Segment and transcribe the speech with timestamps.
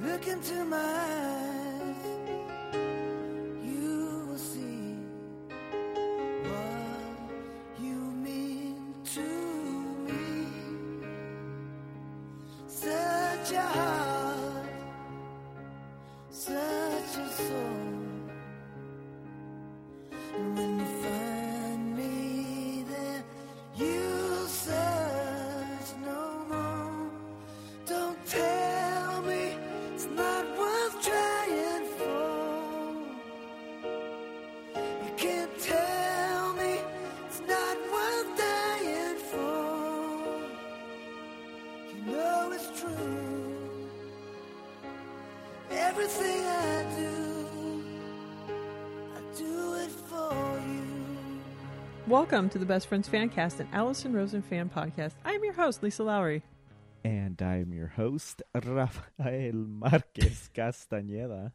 [0.00, 1.31] Look into my
[52.22, 55.14] Welcome to the Best Friends Fancast, and Alison Rosen fan podcast.
[55.24, 56.42] I am your host, Lisa Lawrie.
[57.02, 61.50] And I'm your host, Rafael Marquez Castañeda.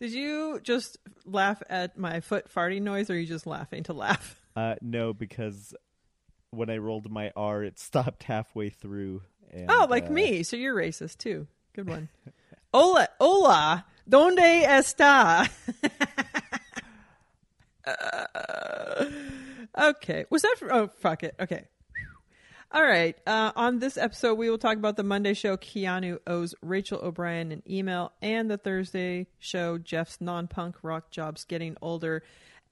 [0.00, 3.92] Did you just laugh at my foot farting noise, or are you just laughing to
[3.92, 4.42] laugh?
[4.56, 5.72] Uh, no, because
[6.50, 9.22] when I rolled my R, it stopped halfway through.
[9.52, 10.42] And, oh, like uh, me.
[10.42, 11.46] So you're racist too.
[11.72, 12.08] Good one.
[12.74, 13.84] hola, hola.
[14.10, 15.48] ¿Dónde está?
[20.08, 20.24] Okay.
[20.30, 21.34] Was that for, oh, fuck it.
[21.40, 21.64] Okay.
[22.72, 23.16] All right.
[23.26, 25.56] Uh, on this episode, we will talk about the Monday show.
[25.56, 29.78] Keanu owes Rachel O'Brien an email, and the Thursday show.
[29.78, 32.22] Jeff's non-punk rock jobs getting older.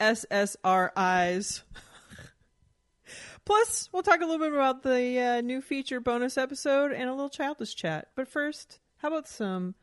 [0.00, 1.62] SSRIs.
[3.44, 7.12] Plus, we'll talk a little bit about the uh, new feature bonus episode and a
[7.12, 8.08] little childish chat.
[8.16, 9.74] But first, how about some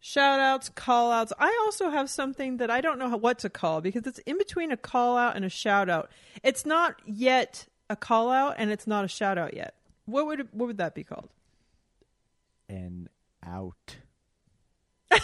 [0.00, 1.32] shout outs, call outs?
[1.38, 4.72] I also have something that I don't know what to call because it's in between
[4.72, 6.10] a call out and a shout out.
[6.42, 9.74] It's not yet a call out and it's not a shout out yet.
[10.06, 11.30] What would what would that be called?
[12.68, 13.08] And
[13.44, 13.96] out.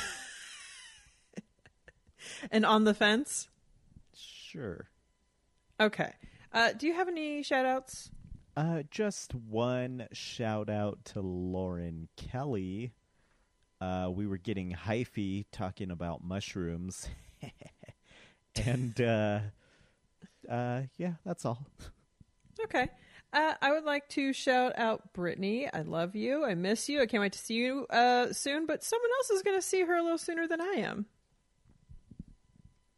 [2.51, 3.49] And on the fence?
[4.15, 4.89] Sure.
[5.81, 6.12] Okay.
[6.53, 8.11] Uh, do you have any shout outs?
[8.56, 12.93] Uh, just one shout out to Lauren Kelly.
[13.81, 17.09] Uh, we were getting hyphy talking about mushrooms.
[18.65, 19.41] and, uh,
[20.51, 21.67] uh, yeah, that's all.
[22.65, 22.89] Okay.
[23.33, 25.69] Uh, I would like to shout out Brittany.
[25.71, 26.45] I love you.
[26.45, 27.03] I miss you.
[27.03, 29.83] I can't wait to see you uh, soon, but someone else is going to see
[29.83, 31.07] her a little sooner than I am.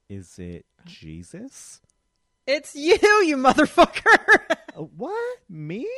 [0.09, 1.81] Is it Jesus?
[2.47, 4.57] It's you, you motherfucker.
[4.77, 5.39] Uh, what?
[5.49, 5.89] Me?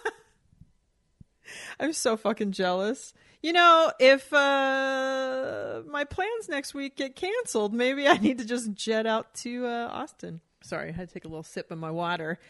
[1.80, 3.14] I'm so fucking jealous.
[3.42, 8.72] You know, if uh, my plans next week get canceled, maybe I need to just
[8.72, 10.40] jet out to uh, Austin.
[10.62, 12.40] Sorry, I had to take a little sip of my water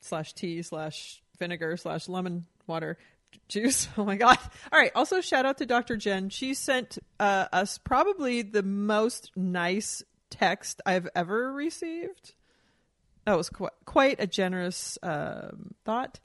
[0.00, 2.98] slash tea slash vinegar slash lemon water
[3.48, 3.88] juice.
[3.98, 4.38] Oh my god!
[4.72, 4.92] All right.
[4.94, 5.96] Also, shout out to Dr.
[5.96, 6.28] Jen.
[6.30, 12.34] She sent uh, us probably the most nice text I've ever received.
[13.24, 16.20] That was quite, quite a generous um, thought.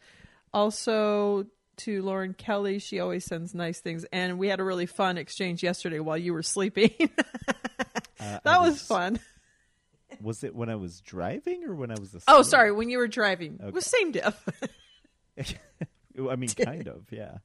[0.53, 1.47] Also,
[1.77, 5.63] to Lauren Kelly, she always sends nice things, and we had a really fun exchange
[5.63, 6.91] yesterday while you were sleeping.
[8.19, 9.19] Uh, that I was fun.
[10.21, 12.23] Was it when I was driving or when I was asleep?
[12.29, 14.47] Oh, sorry, when you were driving, it was same diff.
[16.29, 17.39] I mean, kind of, yeah.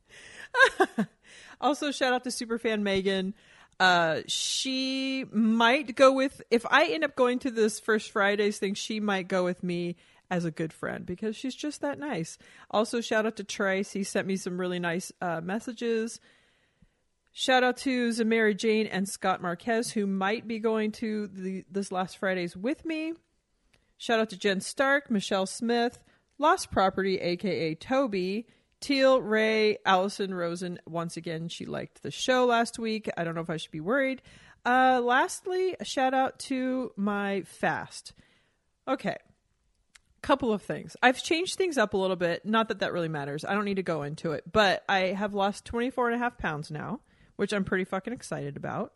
[1.60, 3.34] Also, shout out to superfan Megan.
[3.80, 8.74] Uh, she might go with if I end up going to this first Fridays thing.
[8.74, 9.96] She might go with me
[10.30, 12.38] as a good friend because she's just that nice.
[12.70, 13.92] Also, shout out to Trace.
[13.92, 16.20] He sent me some really nice uh, messages.
[17.32, 21.92] Shout out to Zamara Jane and Scott Marquez who might be going to the this
[21.92, 23.12] last Fridays with me.
[23.96, 25.98] Shout out to Jen Stark, Michelle Smith,
[26.38, 28.46] Lost Property, aka Toby,
[28.80, 30.78] Teal, Ray, Alison Rosen.
[30.86, 33.08] Once again, she liked the show last week.
[33.16, 34.22] I don't know if I should be worried.
[34.64, 38.12] Uh, lastly, a shout out to my fast.
[38.86, 39.16] Okay.
[40.20, 40.96] Couple of things.
[41.02, 42.44] I've changed things up a little bit.
[42.44, 43.44] Not that that really matters.
[43.44, 46.38] I don't need to go into it, but I have lost 24 and a half
[46.38, 47.00] pounds now,
[47.36, 48.92] which I'm pretty fucking excited about.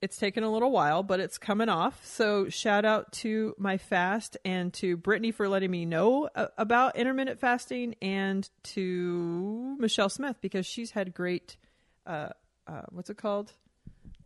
[0.00, 2.06] It's taken a little while, but it's coming off.
[2.06, 7.38] So shout out to my fast and to Brittany for letting me know about intermittent
[7.38, 11.58] fasting and to Michelle Smith because she's had great,
[12.06, 12.30] uh,
[12.66, 13.52] uh, what's it called?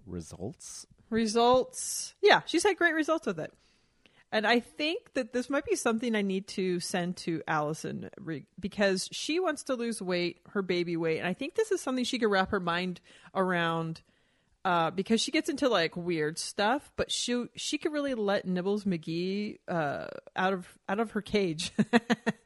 [0.07, 0.87] Results.
[1.11, 2.15] Results.
[2.23, 3.53] Yeah, she's had great results with it.
[4.35, 8.11] And I think that this might be something I need to send to Alison
[8.59, 11.19] because she wants to lose weight, her baby weight.
[11.19, 13.01] And I think this is something she could wrap her mind
[13.33, 14.03] around
[14.65, 18.85] uh, because she gets into like weird stuff, but she she could really let Nibbles
[18.85, 21.71] McGee uh, out of out of her cage.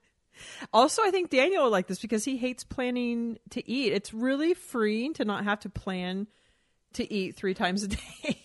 [0.74, 3.94] also, I think Daniel will like this because he hates planning to eat.
[3.94, 6.26] It's really freeing to not have to plan
[6.92, 8.42] to eat three times a day.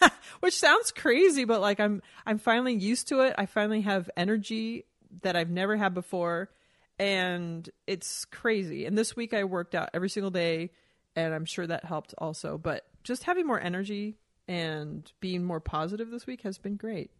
[0.40, 3.34] Which sounds crazy, but like I'm I'm finally used to it.
[3.36, 4.86] I finally have energy
[5.22, 6.50] that I've never had before
[6.98, 8.84] and it's crazy.
[8.84, 10.70] And this week I worked out every single day
[11.16, 16.10] and I'm sure that helped also, but just having more energy and being more positive
[16.10, 17.10] this week has been great.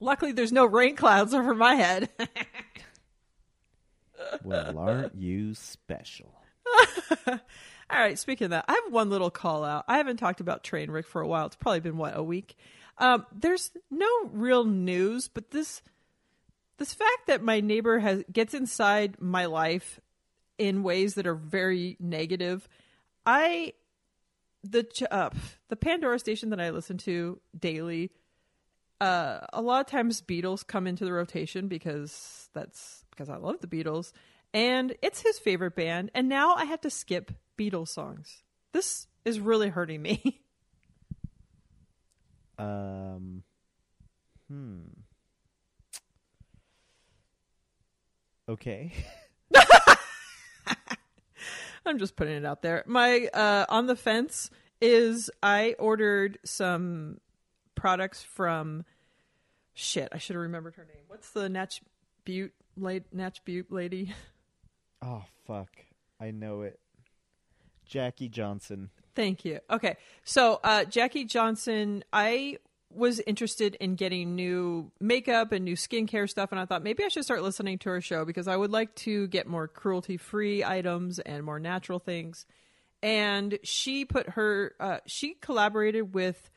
[0.00, 2.08] Luckily there's no rain clouds over my head.
[4.42, 6.34] Well, aren't you special?
[7.90, 9.84] All right, speaking of that, I have one little call out.
[9.88, 11.46] I haven't talked about Trainwreck for a while.
[11.46, 12.54] It's probably been what, a week.
[12.98, 15.82] Um, there's no real news, but this
[16.76, 20.00] this fact that my neighbor has gets inside my life
[20.58, 22.68] in ways that are very negative.
[23.24, 23.72] I
[24.64, 25.30] the uh,
[25.68, 28.10] the Pandora station that I listen to daily.
[29.00, 33.60] Uh, a lot of times Beatles come into the rotation because that's because I love
[33.60, 34.12] the Beatles,
[34.52, 36.10] and it's his favorite band.
[36.14, 38.42] And now I have to skip Beatles songs.
[38.72, 40.42] This is really hurting me.
[42.58, 43.44] Um,
[44.48, 44.80] hmm.
[48.48, 48.92] Okay.
[51.86, 52.82] I'm just putting it out there.
[52.86, 54.50] My uh, on the fence
[54.80, 57.18] is I ordered some
[57.74, 58.84] products from
[59.74, 60.08] shit.
[60.12, 61.04] I should have remembered her name.
[61.06, 61.80] What's the Natch
[62.24, 64.14] Beaut late Natch Beaut lady?
[65.00, 65.68] Oh fuck!
[66.20, 66.80] I know it.
[67.88, 68.90] Jackie Johnson.
[69.14, 69.58] Thank you.
[69.68, 72.58] Okay, so uh, Jackie Johnson, I
[72.90, 77.08] was interested in getting new makeup and new skincare stuff, and I thought maybe I
[77.08, 80.64] should start listening to her show because I would like to get more cruelty free
[80.64, 82.46] items and more natural things.
[83.02, 86.50] And she put her, uh, she collaborated with,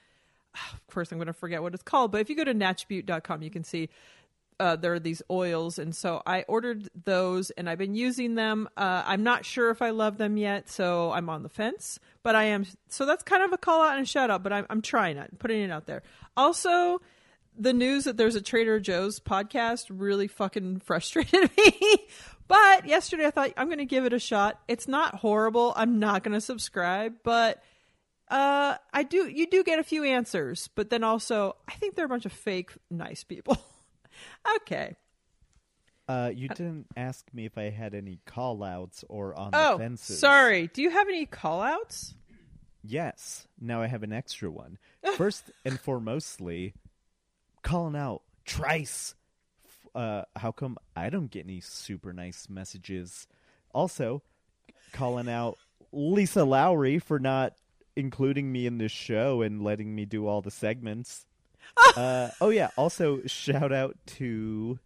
[0.73, 3.41] of course, I'm going to forget what it's called, but if you go to natchbeaut.com,
[3.41, 3.89] you can see
[4.59, 8.69] uh, there are these oils, and so I ordered those, and I've been using them.
[8.77, 11.99] Uh, I'm not sure if I love them yet, so I'm on the fence.
[12.23, 14.43] But I am, so that's kind of a call out and a shout out.
[14.43, 16.03] But I'm, I'm trying it, putting it out there.
[16.37, 17.01] Also,
[17.57, 22.07] the news that there's a Trader Joe's podcast really fucking frustrated me.
[22.47, 24.59] but yesterday I thought I'm going to give it a shot.
[24.67, 25.73] It's not horrible.
[25.75, 27.63] I'm not going to subscribe, but
[28.29, 29.27] uh, I do.
[29.27, 32.31] You do get a few answers, but then also I think they're a bunch of
[32.31, 33.57] fake nice people.
[34.57, 34.95] okay.
[36.07, 39.83] Uh, you didn't ask me if I had any call outs or on Oh, the
[39.83, 40.19] fences.
[40.19, 40.67] sorry.
[40.67, 42.15] Do you have any call outs?
[42.83, 43.47] Yes.
[43.59, 44.77] Now I have an extra one.
[45.17, 46.73] First and foremostly,
[47.61, 49.15] calling out Trice.
[49.93, 53.27] Uh, how come I don't get any super nice messages?
[53.73, 54.21] Also,
[54.93, 55.57] calling out
[55.93, 57.53] Lisa Lawrie for not
[57.95, 61.25] including me in this show and letting me do all the segments.
[61.95, 62.69] Uh, oh yeah.
[62.77, 64.79] Also, shout out to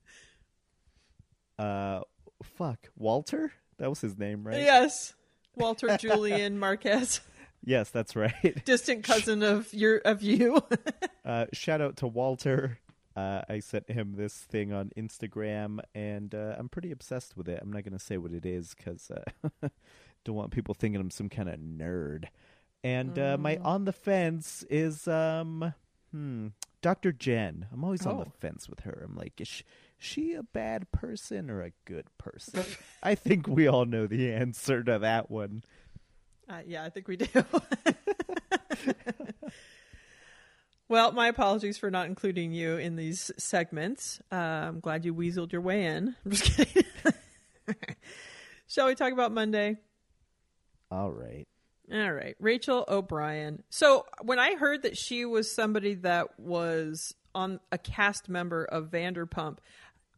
[1.58, 2.02] uh,
[2.44, 3.52] fuck Walter.
[3.78, 4.58] That was his name, right?
[4.58, 5.14] Yes.
[5.56, 7.22] Walter Julian Marquez,
[7.64, 8.64] Yes, that's right.
[8.66, 10.62] distant cousin of your of you.
[11.26, 12.78] Uh, shout out to Walter.
[13.16, 17.58] Uh, I sent him this thing on Instagram, and uh, I'm pretty obsessed with it.
[17.60, 19.70] I'm not going to say what it is because uh,
[20.24, 22.26] don't want people thinking I'm some kind of nerd.
[22.84, 25.74] And uh, my on the fence is um,
[26.16, 26.48] hmm,
[26.82, 27.12] Dr.
[27.12, 27.68] Jen.
[27.74, 28.34] I'm always on the Oh.
[28.40, 29.02] fence with her.
[29.06, 29.64] I'm like, is she,
[29.98, 32.64] she a bad person or a good person?
[33.04, 35.64] I think we all know the answer to that one.
[36.48, 37.26] Uh, yeah, I think we do.
[40.88, 44.22] well, my apologies for not including you in these segments.
[44.32, 46.16] Uh, I'm glad you weaseled your way in.
[46.24, 46.84] I'm just kidding.
[48.68, 49.78] Shall we talk about Monday?
[50.92, 51.48] All right.
[51.94, 53.62] All right, Rachel O'Brien.
[53.70, 58.90] So when I heard that she was somebody that was on a cast member of
[58.90, 59.58] Vanderpump,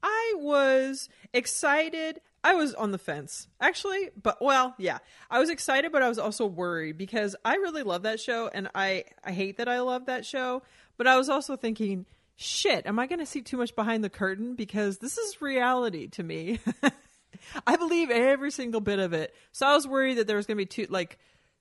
[0.01, 2.21] I was excited.
[2.43, 6.19] I was on the fence, actually, but well, yeah, I was excited, but I was
[6.19, 10.05] also worried because I really love that show, and I I hate that I love
[10.05, 10.61] that show,
[10.95, 12.05] but I was also thinking,
[12.37, 16.07] shit, am I going to see too much behind the curtain because this is reality
[16.09, 16.59] to me.
[17.67, 19.33] I believe every single bit of it.
[19.51, 21.17] So I was worried that there was going to be too like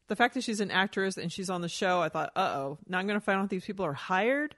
[0.08, 2.00] the fact that she's an actress and she's on the show.
[2.00, 4.54] I thought, uh oh, now I'm going to find out these people are hired.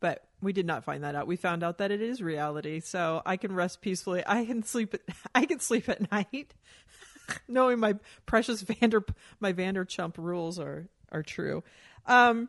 [0.00, 1.28] But we did not find that out.
[1.28, 4.24] We found out that it is reality, so I can rest peacefully.
[4.26, 4.94] I can sleep.
[4.94, 5.02] At,
[5.34, 6.54] I can sleep at night,
[7.48, 7.94] knowing my
[8.26, 9.04] precious Vander
[9.38, 11.62] my Vanderchump rules are are true.
[12.06, 12.48] Um,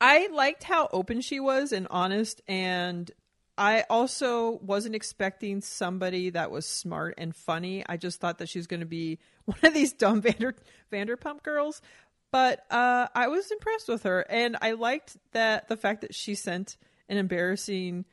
[0.00, 3.10] I liked how open she was and honest, and
[3.58, 7.84] I also wasn't expecting somebody that was smart and funny.
[7.86, 10.54] I just thought that she was going to be one of these dumb Vander
[10.92, 11.82] Vanderpump girls.
[12.30, 16.34] But uh, I was impressed with her, and I liked that the fact that she
[16.34, 16.76] sent
[17.08, 18.04] an embarrassing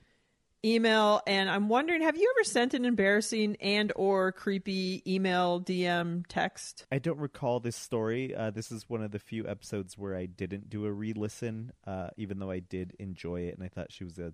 [0.64, 1.22] email.
[1.28, 6.86] And I'm wondering, have you ever sent an embarrassing and or creepy email, DM, text?
[6.92, 8.34] I don't recall this story.
[8.34, 12.10] Uh, this is one of the few episodes where I didn't do a re-listen, uh,
[12.18, 14.34] even though I did enjoy it, and I thought she was a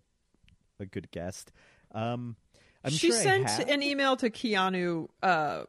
[0.81, 1.51] a good guest.
[1.93, 2.35] Um,
[2.83, 5.07] I'm she sure I sent an email to Keanu.
[5.21, 5.63] Uh,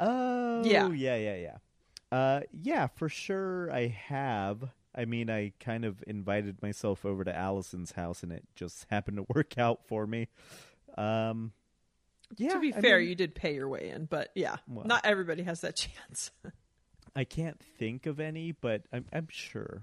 [0.00, 0.90] Oh, Yeah.
[0.92, 1.56] yeah, yeah, yeah.
[2.16, 4.70] Uh, yeah, for sure I have.
[4.94, 9.16] I mean, I kind of invited myself over to Alison's house, and it just happened
[9.18, 10.28] to work out for me.
[10.96, 11.52] Um,
[12.36, 14.86] yeah, to be I fair, mean, you did pay your way in, but yeah, Well.
[14.86, 16.30] not everybody has that chance.
[17.16, 19.82] I can't think of any, but I'm, I'm sure.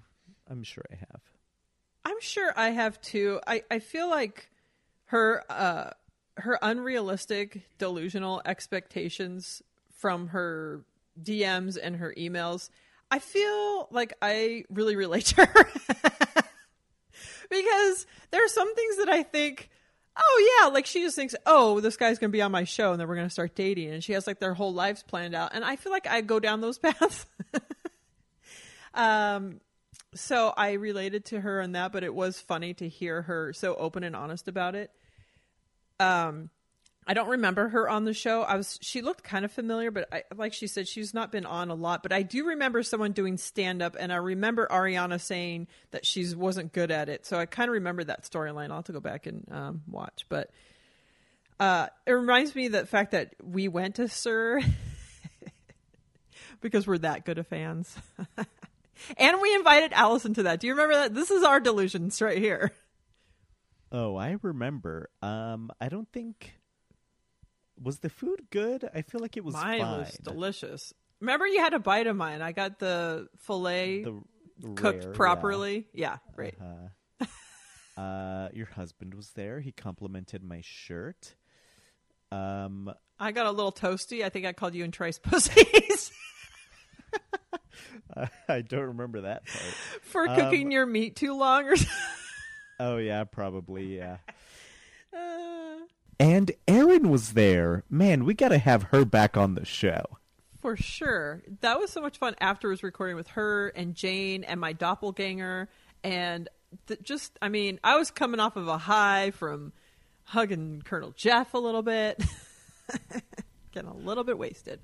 [0.50, 1.22] I'm sure I have.
[2.06, 3.40] I'm sure I have too.
[3.48, 4.50] I, I feel like
[5.06, 5.92] her uh
[6.38, 9.62] her unrealistic delusional expectations
[9.98, 10.84] from her
[11.22, 12.70] DMs and her emails.
[13.10, 15.66] I feel like I really relate to her.
[17.50, 19.70] because there are some things that I think
[20.18, 22.92] Oh yeah, like she just thinks, "Oh, this guy's going to be on my show
[22.92, 25.36] and then we're going to start dating." And she has like their whole lives planned
[25.36, 25.52] out.
[25.54, 27.26] And I feel like I go down those paths.
[28.94, 29.60] um
[30.16, 33.76] so I related to her on that, but it was funny to hear her so
[33.76, 34.92] open and honest about it.
[36.00, 36.50] Um,
[37.08, 38.42] I don't remember her on the show.
[38.42, 41.46] I was she looked kind of familiar, but I, like she said, she's not been
[41.46, 42.02] on a lot.
[42.02, 46.34] But I do remember someone doing stand up, and I remember Ariana saying that she
[46.34, 47.26] wasn't good at it.
[47.26, 48.70] So I kind of remember that storyline.
[48.70, 50.50] I'll have to go back and um, watch, but.
[51.58, 54.60] Uh, it reminds me of the fact that we went to SUR
[56.62, 57.96] because we're that good of fans.
[59.18, 60.60] And we invited Alison to that.
[60.60, 61.14] Do you remember that?
[61.14, 62.72] This is our delusions right here.
[63.92, 65.10] Oh, I remember.
[65.22, 66.54] Um, I don't think
[67.82, 68.90] was the food good.
[68.94, 70.00] I feel like it was mine fine.
[70.00, 70.94] was delicious.
[71.20, 72.42] Remember, you had a bite of mine.
[72.42, 74.22] I got the filet The
[74.76, 75.16] cooked rare, yeah.
[75.16, 75.88] properly.
[75.94, 76.56] Yeah, right.
[77.22, 77.26] Uh,
[78.02, 79.60] uh, your husband was there.
[79.60, 81.36] He complimented my shirt.
[82.32, 84.24] Um, I got a little toasty.
[84.24, 86.12] I think I called you and Trace pussies
[88.50, 89.76] I don't remember that part.
[90.02, 91.94] for Um, cooking your meat too long or something.
[92.80, 94.18] Oh yeah, probably yeah.
[95.16, 95.78] Uh,
[96.20, 97.84] And Erin was there.
[97.90, 100.04] Man, we got to have her back on the show.
[100.62, 101.42] for sure.
[101.62, 105.70] That was so much fun afterwards recording with her and Jane and my doppelganger.
[106.04, 106.50] And
[106.88, 109.72] th- just, I mean, I was coming off of a high from
[110.26, 112.22] hugging Colonel Jeff a little bit,
[113.72, 114.80] getting a little bit wasted.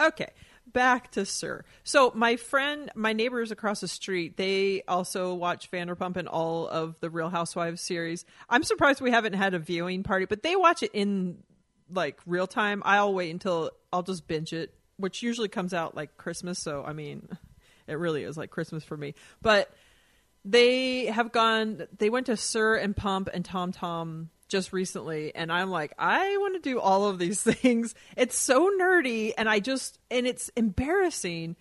[0.00, 0.30] Okay,
[0.66, 1.64] back to SUR.
[1.84, 6.98] So my friend, my neighbors across the street, they also watch Vanderpump and all of
[7.00, 8.24] the Real Housewives series.
[8.48, 11.38] I'm surprised we haven't had a viewing party, but they watch it in
[11.90, 12.82] like real time.
[12.84, 16.58] I'll wait until I'll just binge it, which usually comes out like Christmas.
[16.58, 17.28] So I mean,
[17.86, 19.14] it really is like Christmas for me.
[19.40, 19.70] But
[20.44, 21.86] they have gone.
[21.98, 26.36] They went to SUR and Pump and Tom Tom just recently, and I'm like, I
[26.38, 27.94] want to do all of these things.
[28.16, 31.56] It's so nerdy, and I just and it's embarrassing.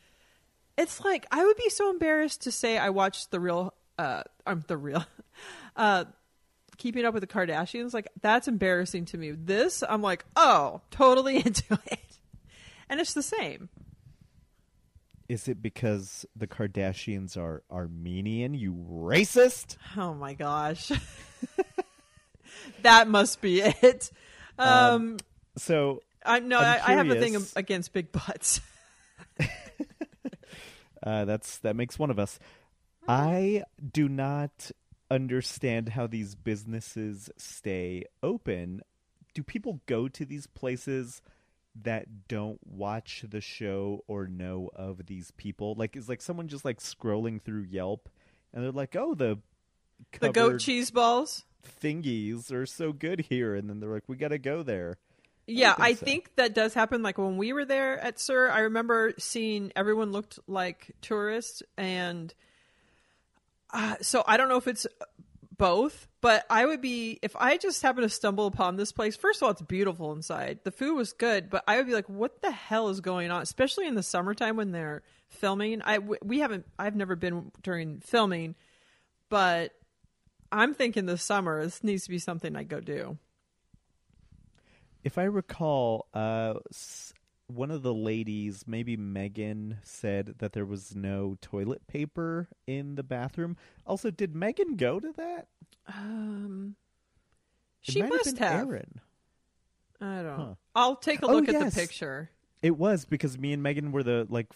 [0.78, 4.58] It's like I would be so embarrassed to say I watched the real, uh, I'm
[4.58, 5.06] um, the real,
[5.76, 6.06] uh,
[6.78, 7.94] Keeping Up with the Kardashians.
[7.94, 9.32] Like that's embarrassing to me.
[9.32, 12.20] This, I'm like, oh, totally into it,
[12.90, 13.70] and it's the same.
[15.28, 18.54] Is it because the Kardashians are Armenian?
[18.54, 19.78] You racist?
[19.98, 20.92] Oh my gosh.
[22.82, 24.12] That must be it.
[24.58, 25.18] Um,
[25.58, 28.62] So I no, I, I have a thing against big butts.
[31.04, 32.40] uh, that's that makes one of us.
[33.08, 34.72] I do not
[35.12, 38.82] understand how these businesses stay open.
[39.34, 41.22] Do people go to these places
[41.84, 45.76] that don't watch the show or know of these people?
[45.78, 48.10] Like, is like someone just like scrolling through Yelp
[48.54, 49.40] and they're like, "Oh, the
[50.20, 51.44] The goat cheese balls.
[51.66, 54.98] Thingies are so good here," and then they're like, "We got to go there."
[55.48, 56.06] Yeah, think I so.
[56.06, 57.04] think that does happen.
[57.04, 62.34] Like when we were there at SUR, I remember seeing everyone looked like tourists, and
[63.72, 64.88] uh, so I don't know if it's
[65.58, 69.16] both, but I would be if I just happen to stumble upon this place.
[69.16, 70.60] First of all, it's beautiful inside.
[70.64, 73.42] The food was good, but I would be like, "What the hell is going on?"
[73.42, 75.82] Especially in the summertime when they're filming.
[75.84, 76.66] I we haven't.
[76.80, 78.56] I've never been during filming,
[79.30, 79.74] but
[80.52, 83.18] I'm thinking this summer this needs to be something I go do.
[85.04, 86.56] if I recall, uh,
[87.48, 93.04] one of the ladies, maybe Megan, said that there was no toilet paper in the
[93.04, 93.56] bathroom.
[93.86, 95.48] Also, did Megan go to that?
[95.94, 96.76] Um,
[97.88, 98.68] It she must been have.
[98.68, 99.00] Aaron.
[100.02, 100.36] I don't.
[100.40, 100.54] Huh.
[100.76, 101.74] I'll take a Oh, look at yes.
[101.76, 102.32] the picture.
[102.64, 104.48] It was because me and Megan were the like.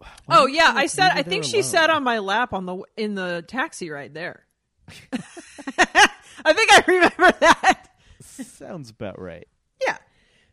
[0.00, 1.12] f- Oh yeah, I said.
[1.12, 4.45] I think she sat on my lap on the in the taxi ride there.
[5.78, 7.88] I think I remember that.
[8.20, 9.46] Sounds about right.
[9.86, 9.98] Yeah.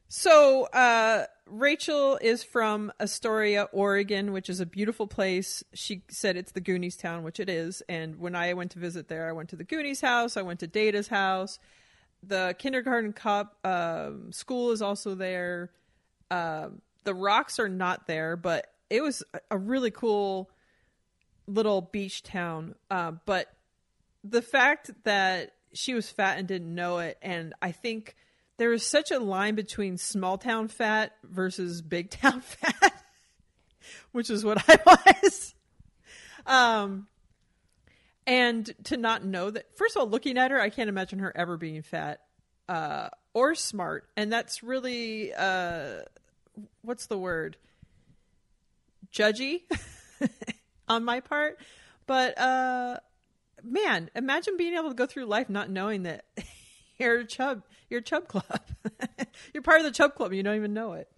[0.08, 5.64] So uh, Rachel is from Astoria, Oregon, which is a beautiful place.
[5.74, 7.82] She said it's the Goonies town, which it is.
[7.90, 10.38] And when I went to visit there, I went to the Goonies house.
[10.38, 11.60] I went to Data's house.
[12.22, 15.72] The kindergarten cup um, school is also there.
[16.32, 20.50] Um, the rocks are not there, but it was a- a really cool
[21.48, 22.76] little beach town.
[22.90, 23.48] Uh, but
[24.24, 28.16] the fact that she was fat and didn't know it, and I think
[28.58, 33.04] there is such a line between small town fat versus big town fat,
[34.12, 34.80] which is what I
[35.24, 35.56] was.
[36.46, 37.08] Um,
[38.26, 41.36] and to not know that, first of all, looking at her, I can't imagine her
[41.36, 42.22] ever being fat
[42.70, 46.02] uh, or smart, and that's really uh,
[46.82, 47.58] what's the word?
[49.12, 49.62] Judgy
[50.88, 51.60] on my part,
[52.08, 52.98] but uh,
[53.64, 56.26] man, imagine being able to go through life not knowing that
[56.98, 58.62] you're a chub, you're a chub club.
[59.54, 60.34] you're part of the chub club.
[60.34, 61.10] You don't even know it.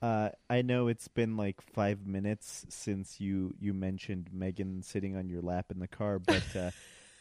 [0.00, 5.28] Uh, I know it's been like five minutes since you you mentioned Megan sitting on
[5.28, 6.70] your lap in the car, but uh,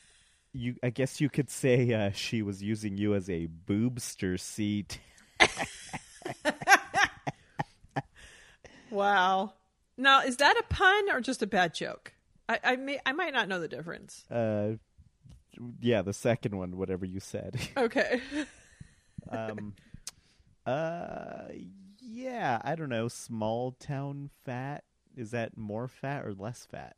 [0.54, 5.00] you I guess you could say uh, she was using you as a boobster seat.
[8.94, 9.54] Wow.
[9.98, 12.14] Now, is that a pun or just a bad joke?
[12.50, 14.26] I I, may, I might not know the difference.
[14.30, 14.74] Uh,
[15.80, 17.60] yeah, the second one, whatever you said.
[17.78, 18.22] Okay.
[19.30, 19.74] um,
[20.66, 21.46] uh,
[22.02, 23.08] yeah, I don't know.
[23.08, 24.84] Small town fat
[25.16, 26.96] is that more fat or less fat?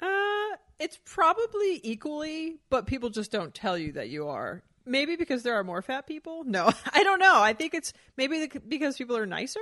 [0.00, 4.62] Uh, it's probably equally, but people just don't tell you that you are.
[4.84, 6.44] Maybe because there are more fat people.
[6.44, 7.40] No, I don't know.
[7.40, 9.60] I think it's maybe the, because people are nicer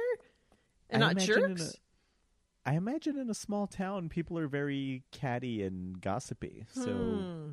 [0.89, 1.77] and I not jerks.
[2.71, 6.67] I imagine in a small town, people are very catty and gossipy.
[6.73, 7.51] So Hmm.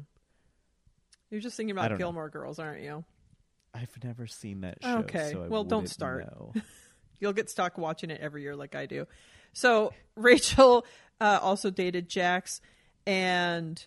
[1.32, 2.06] You're just thinking about don't know.
[2.06, 3.04] Gilmore Girls, aren't you?
[3.74, 5.00] I've never seen that show.
[5.00, 6.28] Okay, so well, don't start.
[7.20, 9.08] You'll get stuck watching it every year, like I do.
[9.54, 10.86] So Rachel
[11.20, 12.62] uh, also dated Jax,
[13.08, 13.84] and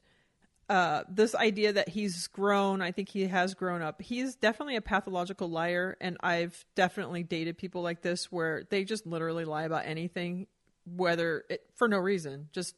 [0.69, 4.03] uh, this idea that he's grown, I think he has grown up.
[4.03, 9.07] He's definitely a pathological liar, and I've definitely dated people like this where they just
[9.07, 10.49] literally lie about anything,
[10.97, 12.75] whether it, for no reason, just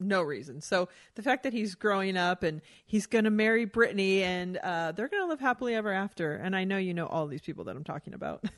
[0.00, 0.60] no reason.
[0.60, 4.92] So the fact that he's growing up and he's going to marry Brittany and uh,
[4.92, 6.34] they're going to live happily ever after.
[6.34, 8.44] And I know you know all these people that I'm talking about.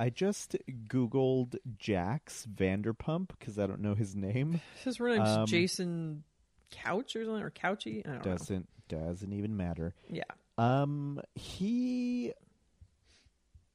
[0.00, 0.56] I just
[0.88, 4.60] googled Jax Vanderpump because I don't know his name.
[4.82, 6.24] His real name's Um, Jason
[6.70, 8.06] Couch or something, or Couchy.
[8.06, 9.94] I don't Doesn't doesn't even matter.
[10.10, 10.24] Yeah.
[10.58, 12.32] Um, he,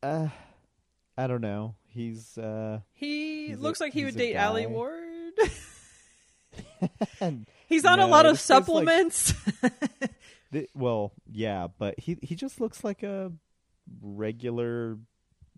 [0.03, 0.27] uh,
[1.23, 1.75] I don't know.
[1.87, 4.67] He's uh, He He's a- looks like he would a date Allie.
[4.67, 5.33] Ward.
[7.67, 9.33] He's on a lot of like- supplements.
[10.53, 13.31] th- well, yeah, but he he just looks like a
[14.01, 14.97] regular,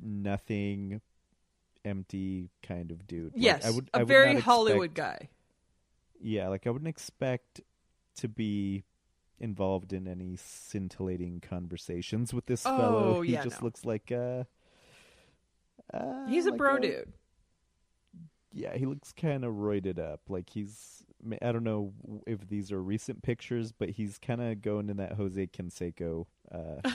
[0.01, 1.01] nothing,
[1.85, 3.33] empty kind of dude.
[3.33, 5.29] Like, yes, I would, a I would very not Hollywood guy.
[6.19, 7.61] Yeah, like I wouldn't expect
[8.17, 8.83] to be
[9.39, 13.21] involved in any scintillating conversations with this Oh, fellow.
[13.21, 13.65] He yeah, just no.
[13.65, 14.47] looks like a.
[15.93, 17.13] Uh, He's a like bro dude.
[18.53, 20.21] Yeah, he looks kind of roided up.
[20.29, 21.03] Like he's.
[21.41, 21.93] I don't know
[22.25, 26.89] if these are recent pictures, but he's kind of going in that Jose Canseco uh,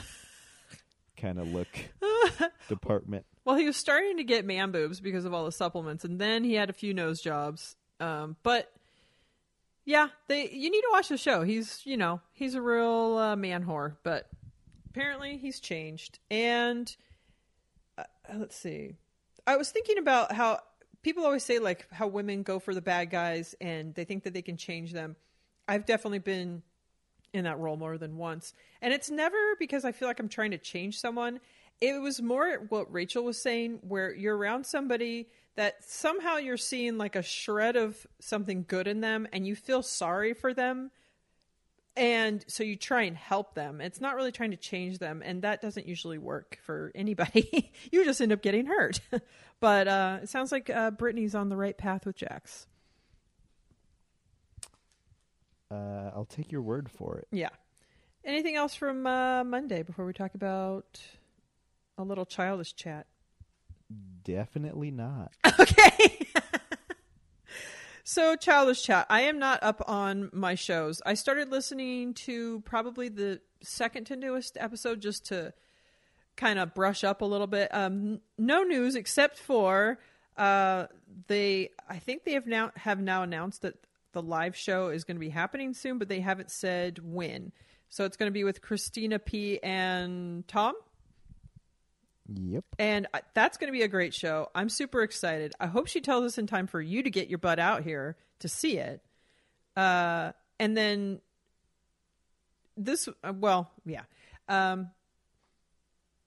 [1.17, 1.69] kind of look
[2.67, 3.25] department.
[3.45, 6.43] Well, he was starting to get man boobs because of all the supplements, and then
[6.43, 7.77] he had a few nose jobs.
[8.01, 8.69] Um, but
[9.85, 11.43] yeah, they you need to watch the show.
[11.43, 14.27] He's you know he's a real uh, man whore, but
[14.89, 16.19] apparently he's changed.
[16.29, 16.93] And
[18.29, 18.95] Uh, let's see,
[19.45, 20.59] I was thinking about how
[21.03, 24.33] people always say like how women go for the bad guys and they think that
[24.33, 25.15] they can change them.
[25.67, 26.63] I've definitely been
[27.33, 28.53] in that role more than once.
[28.81, 31.39] And it's never because I feel like I'm trying to change someone.
[31.79, 36.97] It was more what Rachel was saying, where you're around somebody that somehow you're seeing
[36.97, 40.91] like a shred of something good in them and you feel sorry for them.
[41.97, 43.81] And so you try and help them.
[43.81, 45.23] It's not really trying to change them.
[45.25, 47.71] And that doesn't usually work for anybody.
[47.91, 49.01] you just end up getting hurt.
[49.59, 52.67] but uh, it sounds like uh, Brittany's on the right path with Jax.
[55.71, 57.27] Uh, I'll take your word for it.
[57.31, 57.49] Yeah.
[58.23, 61.01] Anything else from uh, Monday before we talk about
[61.97, 63.07] a little childish chat?
[64.23, 65.31] Definitely not.
[65.59, 66.26] Okay.
[68.09, 69.05] So, childish chat.
[69.09, 71.01] I am not up on my shows.
[71.05, 75.53] I started listening to probably the second to newest episode just to
[76.37, 77.67] kind of brush up a little bit.
[77.75, 79.99] Um, no news except for
[80.37, 80.85] uh,
[81.27, 81.71] they.
[81.89, 83.75] I think they have now have now announced that
[84.13, 87.51] the live show is going to be happening soon, but they haven't said when.
[87.89, 90.75] So it's going to be with Christina P and Tom.
[92.33, 92.65] Yep.
[92.79, 94.49] And that's going to be a great show.
[94.53, 95.53] I'm super excited.
[95.59, 98.17] I hope she tells us in time for you to get your butt out here
[98.39, 99.01] to see it.
[99.75, 101.21] Uh, and then
[102.75, 104.03] this, uh, well, yeah.
[104.49, 104.89] Um,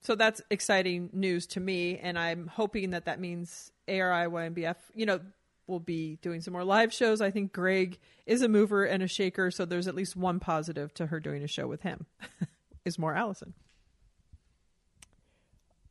[0.03, 5.21] so that's exciting news to me, and I'm hoping that that means ARIYNBF, you know,
[5.67, 7.21] will be doing some more live shows.
[7.21, 10.93] I think Greg is a mover and a shaker, so there's at least one positive
[10.95, 12.07] to her doing a show with him.
[12.85, 13.55] is more Alison.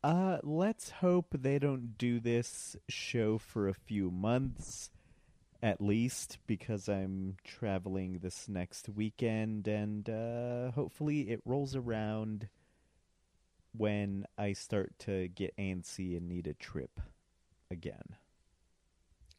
[0.02, 4.90] Uh, let's hope they don't do this show for a few months,
[5.62, 12.48] at least, because I'm traveling this next weekend, and uh, hopefully it rolls around
[13.76, 16.98] when I start to get antsy and need a trip
[17.70, 18.16] again.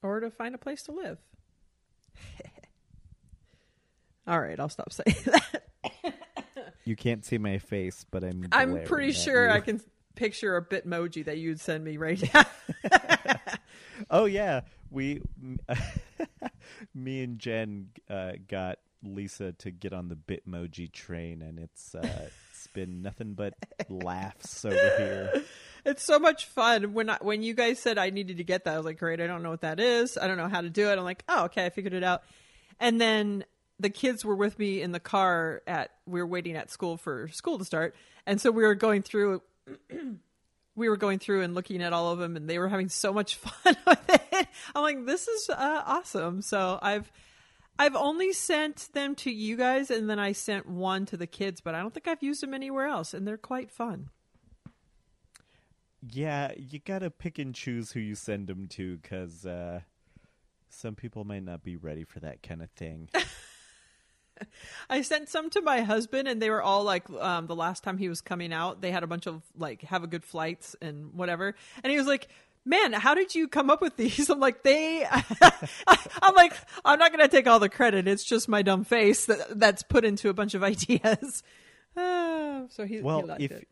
[0.04, 1.18] or to find a place to live.
[4.28, 5.64] All right, I'll stop saying that.
[6.86, 8.48] You can't see my face, but I'm.
[8.52, 9.52] I'm pretty sure you.
[9.52, 9.82] I can
[10.16, 12.46] picture a bitmoji that you'd send me right now.
[14.10, 15.22] Oh yeah, we,
[16.96, 22.30] me and Jen uh, got Lisa to get on the Bitmoji train, and it's uh,
[22.52, 23.54] it's been nothing but
[23.90, 25.44] laughs over here.
[25.86, 26.94] it's so much fun.
[26.94, 29.22] When I, when you guys said I needed to get that, I was like, great.
[29.22, 30.18] I don't know what that is.
[30.18, 30.98] I don't know how to do it.
[30.98, 32.24] I'm like, oh, okay, I figured it out.
[32.80, 33.46] And then
[33.80, 37.28] the kids were with me in the car at we were waiting at school for
[37.30, 37.96] school to start,
[38.26, 39.42] and so we were going through.
[40.76, 43.14] we were going through and looking at all of them, and they were having so
[43.14, 44.48] much fun with it.
[44.76, 46.42] I'm like, this is uh, awesome.
[46.42, 47.12] So I've
[47.78, 51.62] I've only sent them to you guys, and then I sent one to the kids,
[51.62, 54.10] but I don't think I've used them anywhere else, and they're quite fun.
[56.08, 59.82] Yeah, you gotta pick and choose who you send them to, because uh,
[60.70, 63.10] some people might not be ready for that kind of thing.
[64.90, 67.98] I sent some to my husband, and they were all like, um, the last time
[67.98, 71.14] he was coming out, they had a bunch of like, have a good flights and
[71.14, 71.56] whatever.
[71.84, 72.28] And he was like,
[72.64, 74.30] Man, how did you come up with these?
[74.30, 75.04] I'm like, they,
[76.22, 76.54] I'm like,
[76.86, 78.08] I'm not going to take all the credit.
[78.08, 81.42] It's just my dumb face that, that's put into a bunch of ideas.
[81.98, 83.68] Uh, so he, well, he liked if it.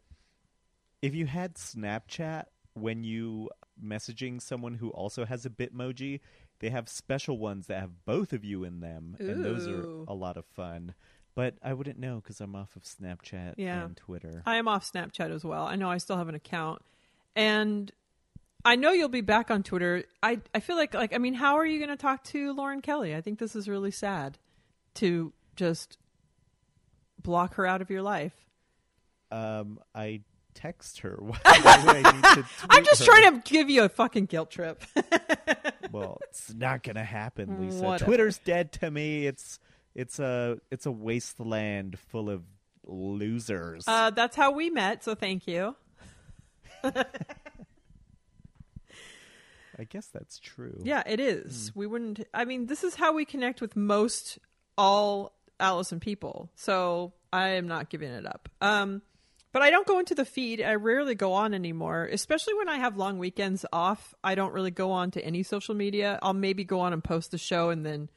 [1.03, 3.49] if you had Snapchat when you
[3.83, 6.19] messaging someone who also has a Bitmoji,
[6.59, 10.05] they have special ones that have both of you in them, and those are Ooh.
[10.07, 10.93] a lot of fun.
[11.35, 13.85] But I wouldn't know because I'm off of Snapchat Yeah.
[13.85, 14.43] and Twitter.
[14.45, 15.63] I am off Snapchat as well.
[15.65, 16.81] I know I still have an account,
[17.35, 17.91] and
[18.65, 20.03] I know you'll be back on Twitter.
[20.21, 22.81] I I feel like like I mean, how are you going to talk to Lauren
[22.81, 23.15] Kelly?
[23.15, 24.37] I think this is really sad
[24.95, 25.97] to just
[27.21, 28.33] block her out of your life.
[29.31, 30.21] Um, I
[30.59, 31.15] text her.
[31.19, 33.05] Why, why I need to I'm just her?
[33.05, 34.83] trying to give you a fucking guilt trip.
[35.91, 37.83] Well, it's not gonna happen, Lisa.
[37.83, 38.05] Whatever.
[38.05, 39.25] Twitter's dead to me.
[39.25, 39.59] It's
[39.95, 42.43] it's a it's a wasteland full of
[42.85, 43.85] losers.
[43.87, 45.03] uh, that's how we met.
[45.03, 45.75] So thank you.
[49.79, 50.79] I guess that's true.
[50.83, 51.71] Yeah, it is.
[51.73, 52.27] We wouldn't.
[52.35, 54.37] I mean, this is how we connect with most
[54.77, 56.51] all Alison people.
[56.55, 58.47] So I am not giving it up.
[58.61, 59.01] Um,
[59.51, 60.61] but I don't go into the feed.
[60.61, 64.13] I rarely go on anymore, especially when I have long weekends off.
[64.23, 66.19] I don't really go on to any social media.
[66.21, 68.09] I'll maybe go on and post the show, and then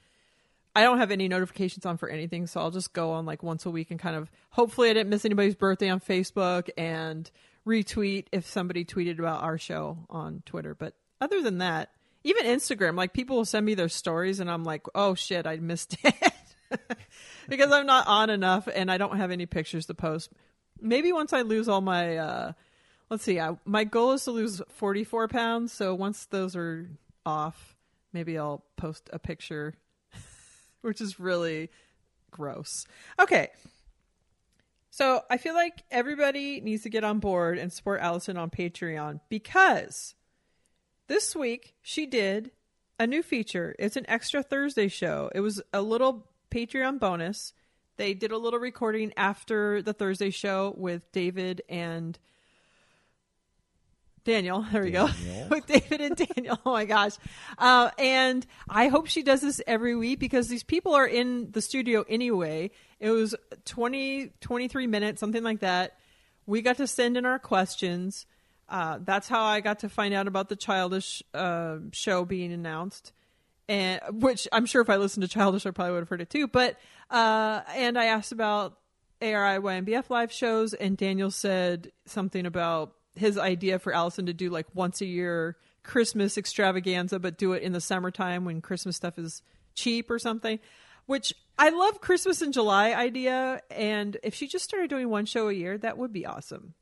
[0.75, 2.47] I don't have any notifications on for anything.
[2.47, 5.11] So I'll just go on like once a week and kind of hopefully I didn't
[5.11, 7.31] miss anybody's birthday on Facebook and
[7.66, 10.75] retweet if somebody tweeted about our show on Twitter.
[10.75, 11.90] But other than that,
[12.25, 15.57] even Instagram, like people will send me their stories and I'm like, oh shit, I
[15.57, 16.33] missed it.
[17.49, 20.31] because I'm not on enough and I don't have any pictures to post.
[20.83, 22.53] Maybe once I lose all my, uh,
[23.11, 25.73] let's see, I, my goal is to lose 44 pounds.
[25.73, 26.88] So once those are
[27.25, 27.77] off,
[28.12, 29.75] maybe I'll post a picture,
[30.83, 31.71] which is really
[32.31, 32.87] gross.
[33.18, 33.49] Okay.
[34.90, 39.21] So I feel like everybody needs to get on board and support Alison on Patreon
[39.31, 40.14] because
[41.07, 42.51] this week she did
[42.99, 43.75] a new feature.
[43.79, 45.31] It's an extra Thursday show.
[45.35, 47.53] It was a little Patreon bonus.
[47.96, 52.18] They did a little recording after the Thursday show with David and
[54.24, 54.64] Daniel.
[54.72, 55.09] There we go.
[55.50, 56.59] With David and Daniel.
[56.66, 57.12] Oh my gosh.
[57.59, 61.61] Uh, and I hope she does this every week because these people are in the
[61.61, 62.70] studio anyway.
[63.00, 65.98] It was 20, 23 minutes, something like that.
[66.46, 68.26] We got to send in our questions.
[68.68, 73.12] Uh, that's how I got to find out about the Childish uh, show being announced,
[73.72, 76.28] and which I'm sure if I listened to Childish, I probably would have heard it
[76.28, 76.46] too.
[76.46, 76.76] But
[77.11, 78.76] uh, and I asked about
[79.22, 84.66] ARIYNBF live shows, and Daniel said something about his idea for Alison to do like
[84.74, 89.40] once a year Christmas extravaganza, but do it in the summertime when Christmas stuff is
[89.74, 90.58] cheap or something.
[91.06, 95.48] Which I love Christmas in July idea, and if she just started doing one show
[95.48, 96.74] a year, that would be awesome.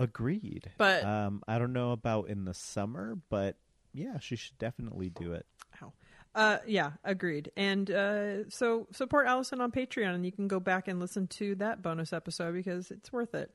[0.00, 0.70] Agreed.
[0.78, 3.56] But- um, I don't know about in the summer, but
[3.98, 5.44] yeah, she should definitely do it.
[5.82, 5.92] Ow.
[6.34, 7.50] Uh, yeah, agreed.
[7.56, 11.56] And uh, so support Alison on Patreon, and you can go back and listen to
[11.56, 13.50] that bonus episode because it's worth it.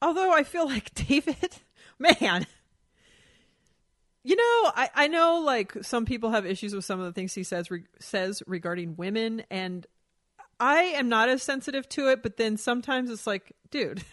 [0.00, 1.56] Although I feel like David,
[1.98, 2.46] man,
[4.22, 7.34] you know, I, I know like some people have issues with some of the things
[7.34, 9.86] he says re- says regarding women, and
[10.60, 12.22] I am not as sensitive to it.
[12.22, 14.04] But then sometimes it's like, dude.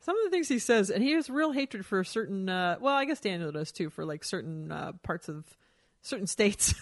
[0.00, 2.48] some of the things he says, and he has real hatred for certain.
[2.48, 5.44] Uh, well, I guess Daniel does too for like certain uh, parts of
[6.02, 6.74] certain states.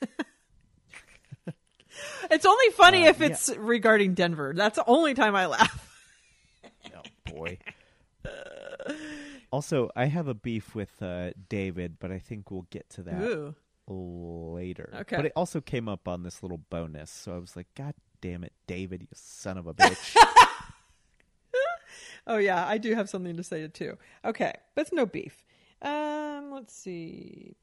[2.30, 4.52] it's only funny Uh, if it's regarding Denver.
[4.56, 5.88] That's the only time I laugh.
[6.94, 7.58] Oh boy.
[9.52, 13.22] also, I have a beef with uh, David, but I think we'll get to that
[13.22, 13.54] Ooh.
[13.86, 14.92] later.
[15.02, 15.16] Okay.
[15.16, 18.42] But it also came up on this little bonus, so I was like, God damn
[18.44, 20.16] it, David, you son of a bitch.
[22.26, 23.96] Oh yeah, I do have something to say too.
[24.24, 25.44] Okay, but it's no beef.
[25.80, 27.54] Um, let's see.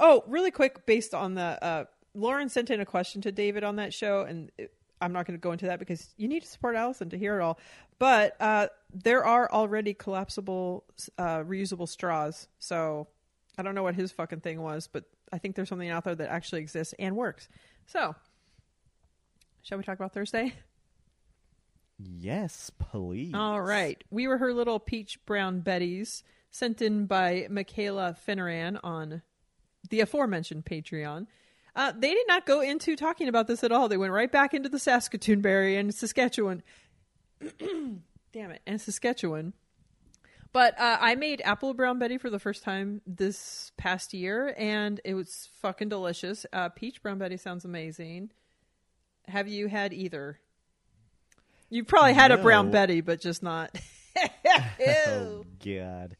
[0.00, 3.76] Oh, really quick, based on the uh, Lauren sent in a question to David on
[3.76, 6.48] that show, and it, I'm not going to go into that because you need to
[6.48, 7.58] support Alison to hear it all.
[7.98, 10.84] But uh, there are already collapsible,
[11.18, 12.48] uh, reusable straws.
[12.58, 13.08] So
[13.58, 16.14] I don't know what his fucking thing was, but I think there's something out there
[16.14, 17.48] that actually exists and works.
[17.86, 18.14] So,
[19.62, 20.54] shall we talk about Thursday?
[21.98, 23.34] Yes, please.
[23.34, 24.02] All right.
[24.10, 29.22] We were her little peach brown Betties sent in by Michaela Finneran on
[29.90, 31.26] the aforementioned Patreon.
[31.74, 33.88] Uh, they did not go into talking about this at all.
[33.88, 36.62] They went right back into the Saskatoon berry and Saskatchewan.
[38.32, 38.62] Damn it.
[38.66, 39.52] And Saskatchewan.
[40.52, 44.98] But uh, I made apple brown Betty for the first time this past year, and
[45.04, 46.46] it was fucking delicious.
[46.50, 48.30] Uh, peach brown Betty sounds amazing.
[49.28, 50.38] Have you had either?
[51.68, 53.76] You probably had a brown Betty, but just not.
[54.86, 56.16] Oh God.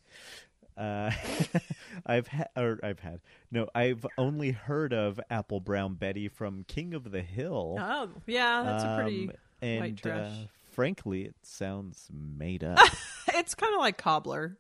[0.76, 1.10] Uh,
[2.06, 6.92] I've had, or I've had, no, I've only heard of Apple Brown Betty from King
[6.92, 7.76] of the Hill.
[7.80, 9.28] Oh, yeah, that's a pretty.
[9.28, 9.32] Um,
[9.62, 10.30] and white trash.
[10.30, 12.78] Uh, frankly, it sounds made up.
[13.34, 14.58] It's kind of like cobbler,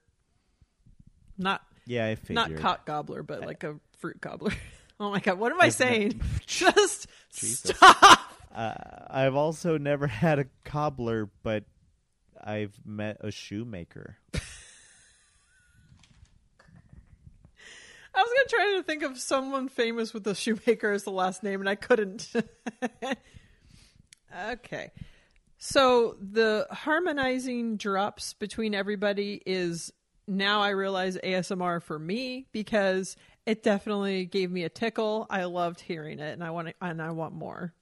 [1.38, 2.62] not yeah, I not figured.
[2.62, 4.52] cock gobbler, but like a fruit cobbler.
[4.98, 6.20] Oh my god, what am I saying?
[6.46, 7.76] Just Jesus.
[7.76, 8.32] stop.
[8.56, 8.72] Uh,
[9.10, 11.64] I've also never had a cobbler, but
[12.42, 14.16] I've met a shoemaker.
[18.14, 21.42] I was gonna try to think of someone famous with the shoemaker as the last
[21.42, 22.32] name, and I couldn't.
[24.52, 24.90] okay,
[25.58, 29.92] so the harmonizing drops between everybody is
[30.26, 35.26] now I realize ASMR for me because it definitely gave me a tickle.
[35.28, 37.74] I loved hearing it, and I want to, and I want more.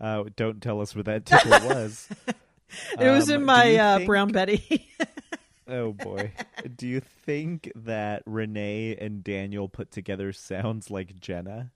[0.00, 2.08] Uh, don't tell us what that tickle was.
[2.98, 4.88] It was Um, in my uh, think- brown Betty.
[5.72, 6.32] Oh boy.
[6.76, 11.70] Do you think that Renee and Daniel put together sounds like Jenna?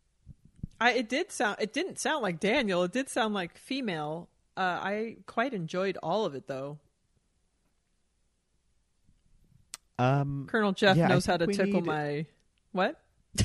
[0.80, 2.82] I it did sound it didn't sound like Daniel.
[2.82, 4.28] It did sound like female.
[4.56, 6.78] Uh, I quite enjoyed all of it though.
[9.96, 12.26] Um, Colonel Jeff Yeah, knows how to tickle need- my
[12.72, 13.00] what?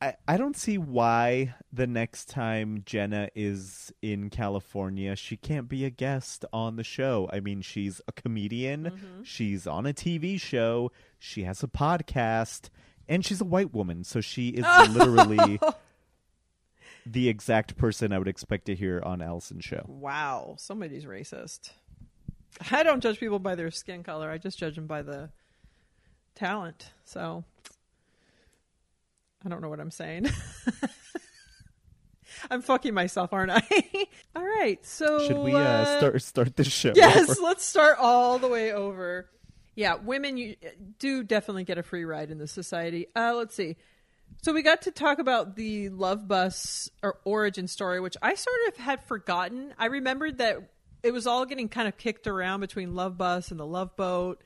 [0.00, 5.84] I, I don't see why the next time Jenna is in California, she can't be
[5.84, 7.28] a guest on the show.
[7.32, 9.22] I mean, she's a comedian, Mm-hmm.
[9.24, 12.68] she's on a TV show, she has a podcast,
[13.08, 15.58] and she's a white woman, so she is literally
[17.04, 19.84] the exact person I would expect to hear on Alison's show.
[19.88, 21.70] Wow, somebody's racist.
[22.70, 24.30] I don't judge people by their skin color.
[24.30, 25.30] I just judge them by the
[26.34, 26.92] talent.
[27.04, 27.44] So
[29.44, 30.28] I don't know what I'm saying.
[32.50, 33.62] I'm fucking myself, aren't I?
[34.36, 34.84] all right.
[34.84, 36.92] So Should we uh, start start the show?
[36.94, 37.40] Yes, over?
[37.42, 39.28] let's start all the way over.
[39.74, 40.56] Yeah, women you
[40.98, 43.06] do definitely get a free ride in this society.
[43.14, 43.76] Uh, let's see.
[44.42, 48.56] So we got to talk about the Love Bus or origin story, which I sort
[48.68, 49.74] of had forgotten.
[49.78, 50.58] I remembered that
[51.02, 54.42] it was all getting kind of kicked around between Love Bus and the Love Boat,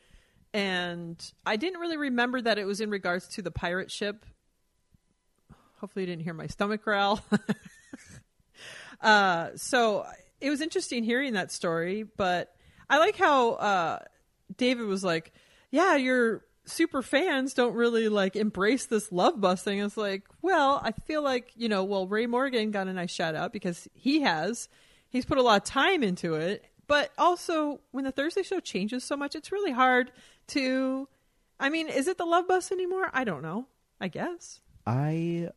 [0.55, 4.25] and I didn't really remember that it was in regards to the pirate ship.
[5.83, 7.21] Hopefully, you didn't hear my stomach growl.
[9.01, 10.07] uh, so
[10.41, 12.55] it was interesting hearing that story, but
[12.89, 13.99] I like how uh,
[14.57, 15.33] David was like,
[15.73, 20.93] "Yeah, your super fans don't really like embrace this love busting." It's like, well, I
[20.93, 24.69] feel like you know, well, Ray Morgan got a nice shout out because he has,
[25.09, 29.03] he's put a lot of time into it, but also when the Thursday show changes
[29.03, 30.13] so much, it's really hard
[30.49, 31.09] to.
[31.59, 33.11] I mean, is it the love bus anymore?
[33.13, 33.67] I don't know.
[34.01, 34.61] I guess.
[34.87, 35.51] I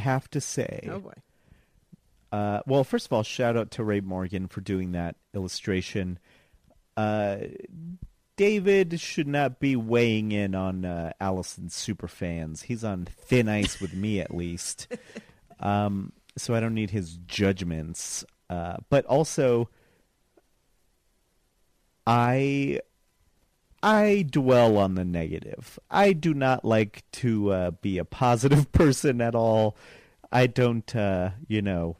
[0.00, 1.14] have to say, Oh boy.
[2.32, 6.18] Uh, well, first of all, shout out to Ray Morgan for doing that illustration.
[6.96, 7.38] Uh,
[8.36, 12.62] David should not be weighing in on uh, Alison's super fans.
[12.62, 14.88] He's on thin ice with me, at least.
[15.62, 18.24] Um, so I don't need his judgments.
[18.48, 19.68] Uh, but also,
[22.06, 22.80] I
[23.82, 25.78] I dwell on the negative.
[25.90, 29.76] I do not like to uh, be a positive person at all.
[30.30, 31.96] I don't, uh, you know,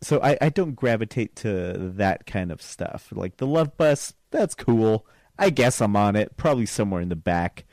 [0.00, 3.08] so I, I don't gravitate to that kind of stuff.
[3.12, 5.06] Like the love bus, that's cool.
[5.38, 7.64] I guess I'm on it, probably somewhere in the back,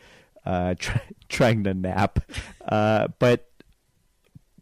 [0.46, 2.20] uh, try, trying to nap.
[2.68, 3.50] Uh, but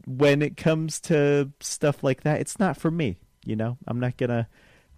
[0.05, 3.17] when it comes to stuff like that, it's not for me.
[3.45, 4.49] You know, I'm not gonna,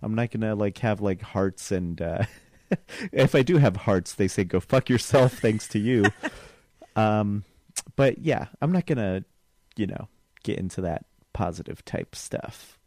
[0.01, 2.01] I'm not gonna like have like hearts and.
[3.11, 5.33] If I do have hearts, they say go fuck yourself.
[5.33, 6.05] thanks to you.
[6.95, 7.43] Um,
[7.95, 9.23] but yeah, I'm not gonna,
[9.75, 10.07] you know,
[10.43, 12.77] get into that positive type stuff.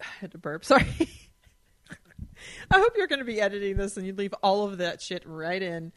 [0.00, 0.64] I had to burp.
[0.64, 0.86] Sorry.
[2.70, 5.22] I hope you're going to be editing this and you leave all of that shit
[5.26, 5.92] right in.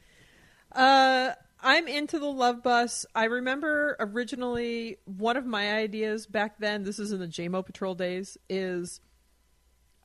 [0.71, 3.05] Uh, I'm into the Love Bus.
[3.15, 6.83] I remember originally one of my ideas back then.
[6.83, 8.37] This is in the JMO Patrol days.
[8.49, 9.01] Is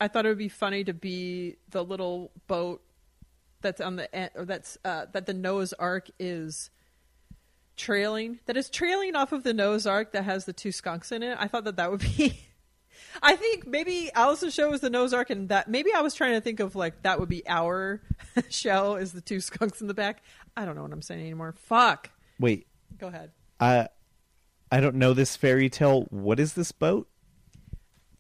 [0.03, 2.83] I thought it would be funny to be the little boat
[3.61, 6.71] that's on the end, or that's uh, that the Noah's Ark is
[7.77, 8.41] trailing.
[8.47, 11.37] That is trailing off of the Noah's Ark that has the two skunks in it.
[11.39, 12.37] I thought that that would be.
[13.23, 16.33] I think maybe Alison's show is the Noah's Ark, and that maybe I was trying
[16.33, 18.03] to think of like that would be our
[18.51, 20.25] show is the two skunks in the back.
[20.57, 21.53] I don't know what I'm saying anymore.
[21.53, 22.11] Fuck.
[22.41, 22.67] Wait,
[22.99, 23.31] Go ahead.
[23.61, 23.87] I
[24.73, 26.07] I don't know this fairy tale.
[26.11, 27.09] What is this boat?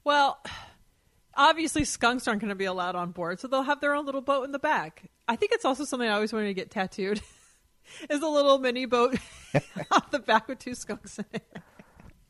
[0.05, 0.41] Well,
[1.35, 4.21] obviously skunks aren't going to be allowed on board, so they'll have their own little
[4.21, 5.05] boat in the back.
[5.29, 7.21] I think it's also something I always wanted to get tattooed.
[8.11, 9.17] is a little mini boat
[9.91, 11.45] on the back with two skunks in it.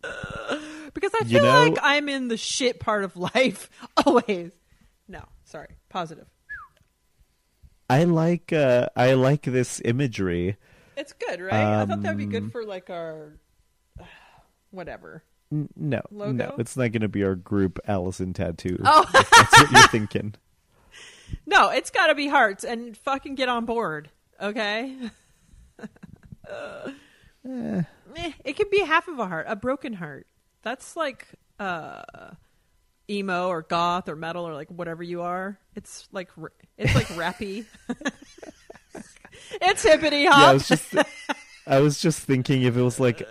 [0.94, 3.70] because I You feel know- like I'm in the shit part of life
[4.04, 4.50] always.
[5.08, 6.26] No, sorry, positive.
[7.90, 10.56] I like uh I like this imagery.
[10.96, 11.52] It's good, right?
[11.52, 13.34] I thought that'd be Um, good for like our
[14.70, 15.22] whatever.
[15.76, 18.78] No, no, it's not going to be our group Alison tattoo.
[18.84, 19.04] Oh.
[19.14, 20.34] if that's what you're thinking.
[21.46, 24.10] No, it's got to be hearts and fucking get on board,
[24.40, 24.94] okay?
[27.48, 27.82] Eh,
[28.16, 30.26] Eh, it could be half of a heart, a broken heart.
[30.62, 31.26] That's like
[31.58, 32.02] uh
[33.10, 35.58] emo or goth or metal or like whatever you are.
[35.74, 36.28] It's like
[36.76, 37.64] it's like rappy.
[39.62, 40.54] it's hippity yeah, I hop.
[40.54, 40.94] was just
[41.66, 43.26] I was just thinking if it was like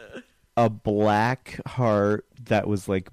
[0.57, 3.09] a black heart that was like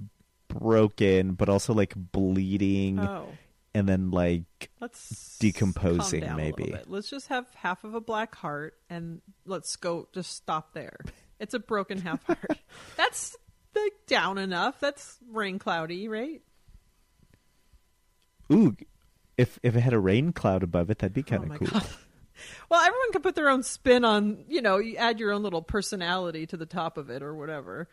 [0.48, 3.28] broken but also like bleeding oh,
[3.74, 6.74] and then like let's Decomposing, calm down a maybe.
[6.86, 10.08] Let's just have half of a black heart and let's go.
[10.12, 10.98] Just stop there.
[11.38, 12.58] It's a broken half heart.
[12.96, 13.36] That's
[13.76, 14.80] like down enough.
[14.80, 16.42] That's rain cloudy, right?
[18.52, 18.74] ooh
[19.36, 21.58] if if it had a rain cloud above it that'd be kind oh of my
[21.58, 21.68] cool.
[21.68, 21.86] god.
[22.68, 25.62] Well, everyone can put their own spin on, you know, you add your own little
[25.62, 27.88] personality to the top of it or whatever.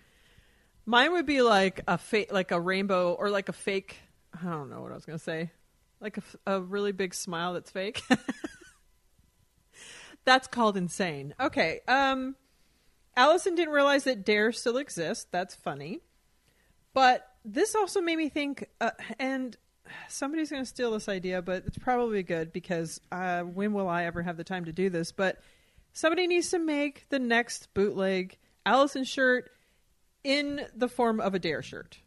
[0.85, 3.97] Mine would be like a fake, like a rainbow or like a fake.
[4.39, 5.51] I don't know what I was going to say.
[5.99, 8.01] Like a, really big smile that's fake.
[10.25, 11.33] that's called insane.
[11.39, 11.81] Okay.
[11.87, 12.35] Um,
[13.17, 15.25] Alison didn't realize that Dare still exists.
[15.31, 16.01] That's funny.
[16.93, 19.57] But this also made me think, uh, and
[20.07, 24.05] somebody's going to steal this idea, but it's probably good because uh, when will I
[24.05, 25.11] ever have the time to do this?
[25.11, 25.39] But
[25.93, 29.51] somebody needs to make the next bootleg Alison shirt
[30.23, 31.99] in the form of a Dare shirt.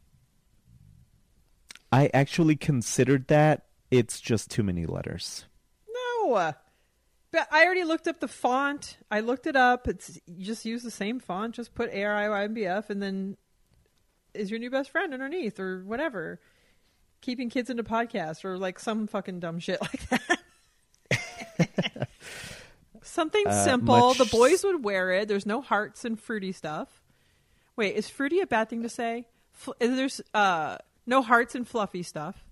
[1.92, 3.64] I actually considered that.
[3.90, 5.46] It's just too many letters.
[5.88, 6.52] No.
[7.30, 8.98] But I already looked up the font.
[9.10, 9.88] I looked it up.
[9.88, 11.54] It's you just use the same font.
[11.54, 13.36] Just put A R I Y M B F, and then
[14.34, 16.40] is your new best friend underneath, or whatever.
[17.20, 20.38] Keeping kids into podcasts, or like some fucking dumb shit like that.
[23.02, 24.08] Something Uh, simple.
[24.08, 25.28] much The boys would wear it.
[25.28, 27.02] There's no hearts and fruity stuff.
[27.76, 29.26] Wait, is fruity a bad thing to say?
[29.80, 32.44] Is there's uh no hearts and fluffy stuff.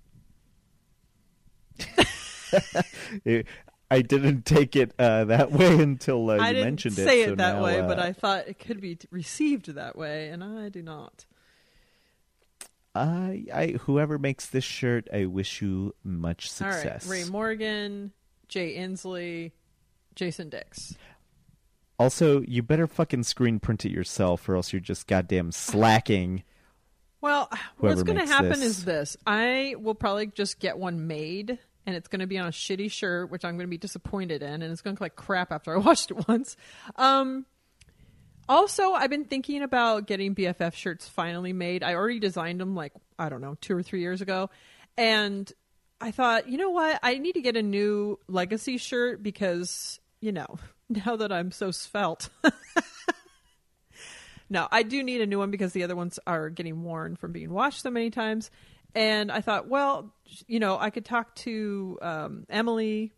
[3.90, 7.24] I didn't take it uh, that way until uh, I you didn't mentioned say it.
[7.24, 10.28] it so that now, way, uh, but I thought it could be received that way,
[10.28, 11.24] and I do not.
[12.96, 17.06] I, I, whoever makes this shirt, I wish you much success.
[17.06, 18.12] All right, Ray Morgan,
[18.48, 19.52] Jay Inslee,
[20.14, 20.94] Jason Dix.
[21.98, 26.42] Also, you better fucking screen print it yourself, or else you're just goddamn slacking.
[27.20, 28.62] Well, what's going to happen this.
[28.62, 32.48] is this: I will probably just get one made, and it's going to be on
[32.48, 35.06] a shitty shirt, which I'm going to be disappointed in, and it's going to look
[35.12, 36.56] like crap after I washed it once.
[36.96, 37.46] Um,
[38.48, 41.82] also, I've been thinking about getting BFF shirts finally made.
[41.82, 44.50] I already designed them like I don't know two or three years ago,
[44.96, 45.50] and
[46.00, 50.32] I thought, you know what, I need to get a new legacy shirt because you
[50.32, 52.28] know now that I'm so svelte.
[54.48, 57.32] No, I do need a new one because the other ones are getting worn from
[57.32, 58.50] being washed so many times.
[58.94, 60.14] And I thought, well,
[60.46, 63.12] you know, I could talk to um, Emily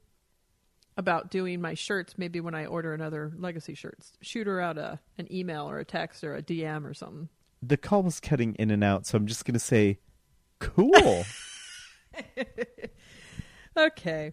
[0.99, 4.13] about doing my shirts maybe when I order another legacy shirts.
[4.21, 7.31] Shoot her out a an email or a text or a DM or something.
[7.63, 9.99] The call was cutting in and out, so I'm just gonna say,
[10.59, 11.25] cool.
[13.79, 14.33] Okay.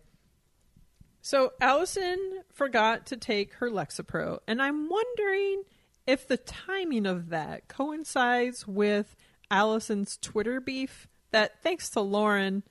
[1.21, 5.63] So Alison forgot to take her Lexapro, and I'm wondering
[6.07, 9.15] if the timing of that coincides with
[9.51, 11.07] Alison's Twitter beef.
[11.31, 12.63] That thanks to Lauren,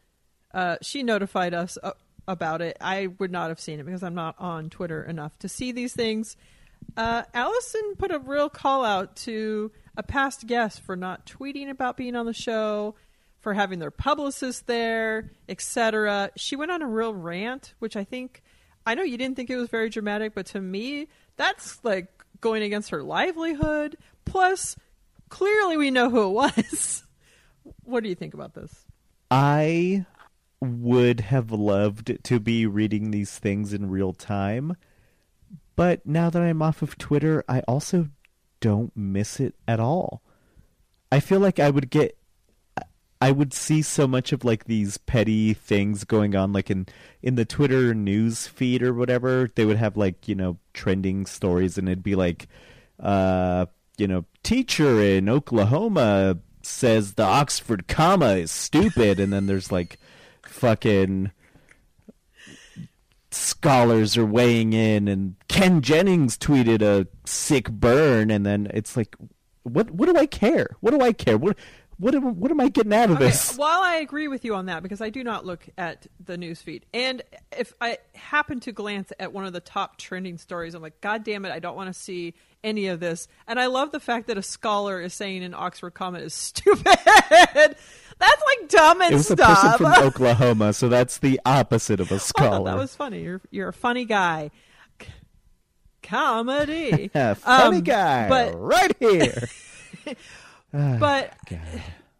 [0.52, 1.92] uh, she notified us uh,
[2.26, 2.76] about it.
[2.80, 5.92] I would not have seen it because I'm not on Twitter enough to see these
[5.92, 6.36] things.
[6.96, 11.96] Uh, Alison put a real call out to a past guest for not tweeting about
[11.96, 12.94] being on the show,
[13.40, 16.30] for having their publicist there, etc.
[16.36, 18.42] She went on a real rant, which I think
[18.86, 22.08] I know you didn't think it was very dramatic, but to me, that's like
[22.40, 23.96] going against her livelihood.
[24.24, 24.76] Plus,
[25.28, 27.04] clearly we know who it was.
[27.84, 28.84] what do you think about this?
[29.30, 30.04] I
[30.64, 34.76] would have loved to be reading these things in real time,
[35.76, 38.08] but now that I'm off of Twitter, I also
[38.60, 40.22] don't miss it at all.
[41.12, 42.16] I feel like I would get
[43.20, 46.86] I would see so much of like these petty things going on like in
[47.22, 49.50] in the Twitter news feed or whatever.
[49.54, 52.48] They would have like, you know, trending stories and it'd be like
[53.00, 59.72] uh, you know, teacher in Oklahoma says the Oxford comma is stupid and then there's
[59.72, 59.98] like
[60.54, 61.32] fucking
[63.30, 69.16] scholars are weighing in and Ken Jennings tweeted a sick burn and then it's like
[69.64, 70.76] what what do I care?
[70.80, 71.36] What do I care?
[71.36, 71.56] What
[71.96, 73.56] what am, what am I getting out of Okay, this?
[73.56, 76.60] while I agree with you on that, because I do not look at the news
[76.60, 77.22] feed, and
[77.56, 81.24] if I happen to glance at one of the top trending stories, I'm like, God
[81.24, 82.34] damn it, I don't want to see
[82.64, 83.28] any of this.
[83.46, 86.84] And I love the fact that a scholar is saying an Oxford comment is stupid.
[86.86, 87.76] That's
[88.46, 92.14] like dumb and It was a person from Oklahoma, so that's the opposite of a
[92.14, 92.70] Oh, scholar.
[92.70, 93.22] that was funny.
[93.22, 94.52] You're you're a funny guy.
[95.02, 95.08] C-
[96.02, 97.08] Comedy.
[97.12, 99.48] Funny Um, guy but- right here.
[100.72, 101.60] But God.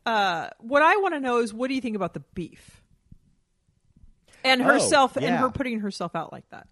[0.06, 2.82] uh, what I want to know is what do you think about the beef?
[4.42, 6.66] And Oh, herself and her putting herself out like that.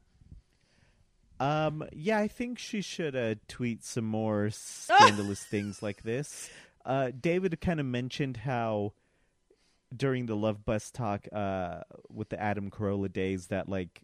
[1.42, 6.48] Um, yeah, I think she should uh, tweet some more scandalous things like this.
[6.84, 8.92] Uh, David kind of mentioned how
[9.94, 14.02] during the Love Bus talk uh, with the Adam Carolla days that like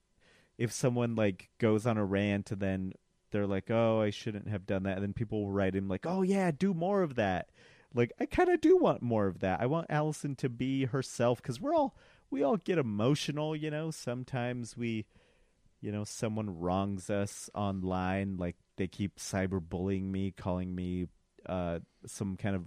[0.59, 2.93] if someone like goes on a rant and then
[3.31, 6.07] they're like, "Oh, I shouldn't have done that," and then people will write him like,
[6.07, 7.51] "Oh yeah, do more of that."
[7.95, 9.61] Like I kind of do want more of that.
[9.61, 11.97] I want Alison to be herself because we're all
[12.31, 13.93] we all get emotional, you know.
[13.93, 15.07] Sometimes we
[15.81, 21.07] you know, someone wrongs us online, like they keep cyberbullying me, calling me
[21.47, 22.65] uh, some kind of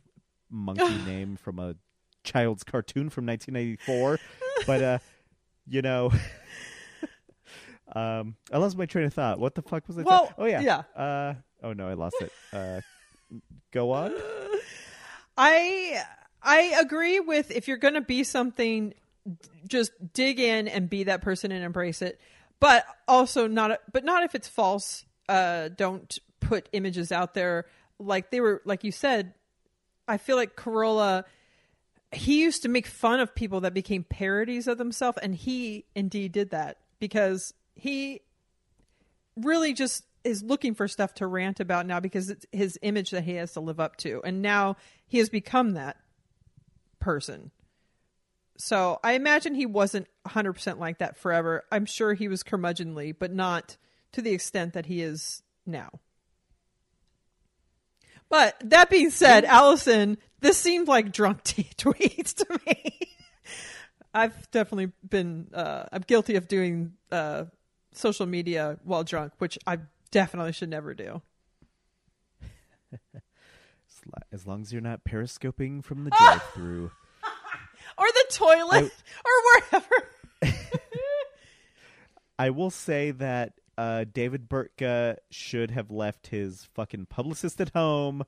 [0.50, 1.76] monkey name from a
[2.24, 4.20] child's cartoon from 1994.
[4.68, 4.98] but, uh,
[5.68, 6.12] you know,
[7.96, 9.40] um, I lost my train of thought.
[9.40, 10.04] What the fuck was I?
[10.04, 10.84] Well, talking- oh yeah, yeah.
[11.02, 11.34] Uh,
[11.64, 12.32] oh no, I lost it.
[12.54, 12.82] Uh,
[13.72, 14.14] go on.
[15.38, 16.02] I
[16.42, 18.90] I agree with if you're going to be something,
[19.26, 19.36] d-
[19.68, 22.20] just dig in and be that person and embrace it.
[22.62, 25.04] But also not, but not if it's false.
[25.28, 27.66] Uh, don't put images out there
[28.00, 29.34] like they were, like you said.
[30.08, 31.26] I feel like Carolla.
[32.14, 36.34] He used to make fun of people that became parodies of themselves, and he indeed
[36.34, 38.22] did that because he
[39.36, 43.24] really just is looking for stuff to rant about now because it's his image that
[43.24, 44.22] he has to live up to.
[44.24, 45.98] And now he has become that
[47.00, 47.52] person.
[48.62, 51.64] So I imagine he wasn't 100% like that forever.
[51.72, 53.78] I'm sure he was curmudgeonly, but not
[54.12, 55.90] to the extent that he is now.
[58.30, 63.00] But that being said, Alison, this seemed like drunk tea tweets to me.
[64.14, 67.46] I've definitely been, uh, I'm guilty of doing uh,
[67.94, 69.80] social media while drunk, which I
[70.12, 71.22] definitely should never do.
[73.16, 74.02] As
[74.32, 76.92] As long as you're not periscoping from the drive-through.
[77.98, 78.92] Or the toilet
[79.26, 79.32] or
[79.70, 80.08] wherever.
[82.40, 88.24] I will say that uh, David Burtka should have left his fucking publicist at home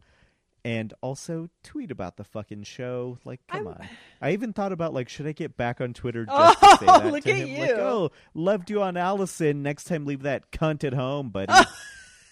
[0.66, 3.18] and also tweet about the fucking show.
[3.26, 3.88] Like, come I'm- on.
[4.22, 7.00] I even thought about, like, should I get back on Twitter just to say Oh,
[7.00, 7.48] that look to at him?
[7.50, 7.58] you.
[7.60, 9.64] Like, oh, loved you on Alison.
[9.64, 11.52] Next time, leave that cunt at home, buddy.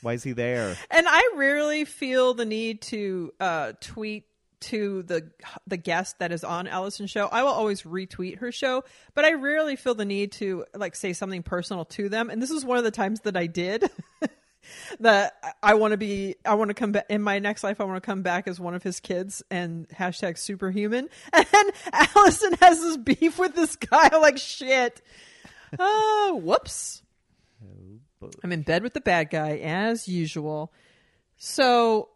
[0.01, 0.75] Why is he there?
[0.89, 4.25] And I rarely feel the need to uh, tweet
[4.61, 5.31] to the
[5.67, 7.27] the guest that is on Alison's show.
[7.27, 8.83] I will always retweet her show,
[9.13, 12.29] but I rarely feel the need to like say something personal to them.
[12.29, 13.89] And this is one of the times that I did.
[14.99, 17.81] that I want to be, I want to come back in my next life.
[17.81, 21.09] I want to come back as one of his kids and hashtag superhuman.
[21.33, 24.09] And Alison has this beef with this guy.
[24.11, 25.01] I'm like, shit.
[25.79, 27.01] Oh, whoops.
[28.43, 30.71] I'm in bed with the bad guy as usual.
[31.37, 32.09] So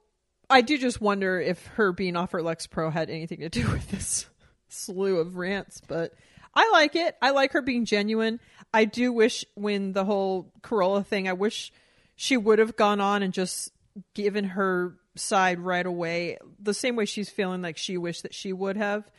[0.50, 3.89] I do just wonder if her being off her Lexapro had anything to do with
[3.89, 4.28] this
[4.70, 6.14] slew of rants, but
[6.54, 7.16] I like it.
[7.22, 8.39] I like her being genuine.
[8.74, 11.72] I do wish when the whole Carolla thing, I wish
[12.16, 13.72] she would have gone on and just
[14.14, 18.54] given her side right away, the same way she's feeling like she wished that she
[18.54, 19.10] would have.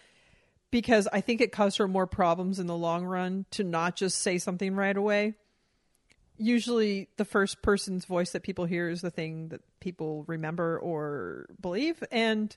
[0.70, 4.18] Because I think it caused her more problems in the long run to not just
[4.18, 5.34] say something right away
[6.38, 11.46] usually the first person's voice that people hear is the thing that people remember or
[11.60, 12.56] believe and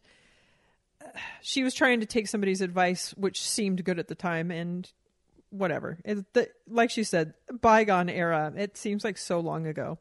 [1.03, 1.07] uh,
[1.41, 4.91] she was trying to take somebody's advice which seemed good at the time and
[5.49, 9.97] whatever it, the, like she said bygone era it seems like so long ago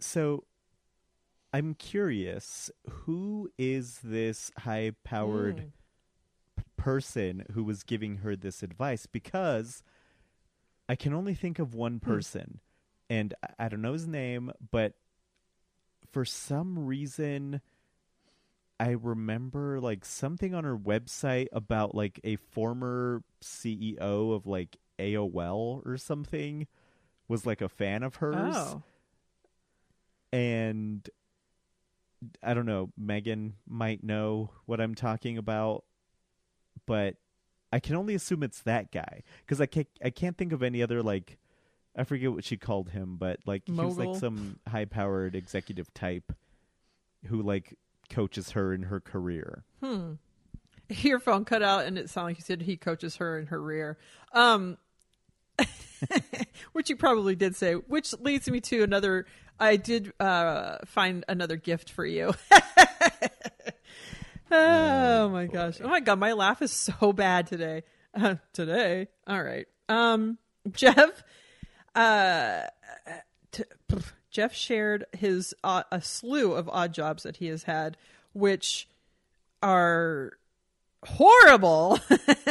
[0.00, 0.44] So,
[1.52, 5.72] I'm curious, who is this high-powered Mm.
[6.56, 9.06] p- person who was giving her this advice?
[9.06, 9.82] Because
[10.88, 12.10] I can only think of one hmm.
[12.10, 12.60] person,
[13.08, 14.94] and I- I don't know his name, but
[16.12, 17.60] for some reason,
[18.78, 25.82] I remember like something on her website about like a former CEO of like AOL
[25.86, 26.66] or something
[27.28, 28.54] was like a fan of hers.
[28.56, 28.82] Oh.
[30.32, 31.08] And
[32.42, 35.84] I don't know, Megan might know what I'm talking about,
[36.86, 37.16] but
[37.74, 40.80] I can only assume it's that guy because I can't I can't think of any
[40.80, 41.38] other like
[41.96, 45.92] I forget what she called him, but like he was like some high powered executive
[45.92, 46.32] type
[47.26, 47.76] who like
[48.10, 49.64] coaches her in her career.
[49.82, 50.12] hmm.
[50.88, 53.60] Your phone cut out and it sounded like you said he coaches her in her
[53.60, 53.98] rear.
[54.32, 54.78] Um
[56.74, 59.24] which you probably did say which leads me to another
[59.60, 62.34] i did uh find another gift for you
[64.54, 65.80] oh my gosh.
[65.82, 67.82] oh my god my laugh is so bad today.
[68.14, 69.08] Uh, today.
[69.26, 69.66] All right.
[69.88, 70.38] Um
[70.72, 71.22] jeff
[71.94, 72.62] uh
[73.52, 77.96] t- pff, jeff shared his uh, a slew of odd jobs that he has had
[78.32, 78.88] which
[79.62, 80.32] are
[81.06, 81.98] horrible,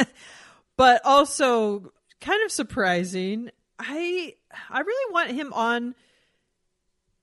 [0.76, 3.50] but also kind of surprising.
[3.78, 4.34] I
[4.70, 5.94] I really want him on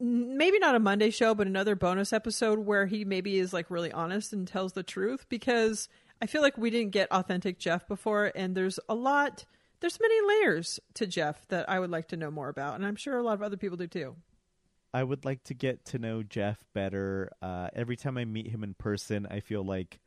[0.02, 3.92] maybe not a Monday show, but another bonus episode where he maybe is like really
[3.92, 5.88] honest and tells the truth because
[6.22, 9.46] I feel like we didn't get authentic Jeff before and there's a lot
[9.80, 12.96] there's many layers to Jeff that I would like to know more about and I'm
[12.96, 14.16] sure a lot of other people do too.
[14.94, 17.32] I would like to get to know Jeff better.
[17.42, 20.00] Uh, every time I meet him in person, I feel like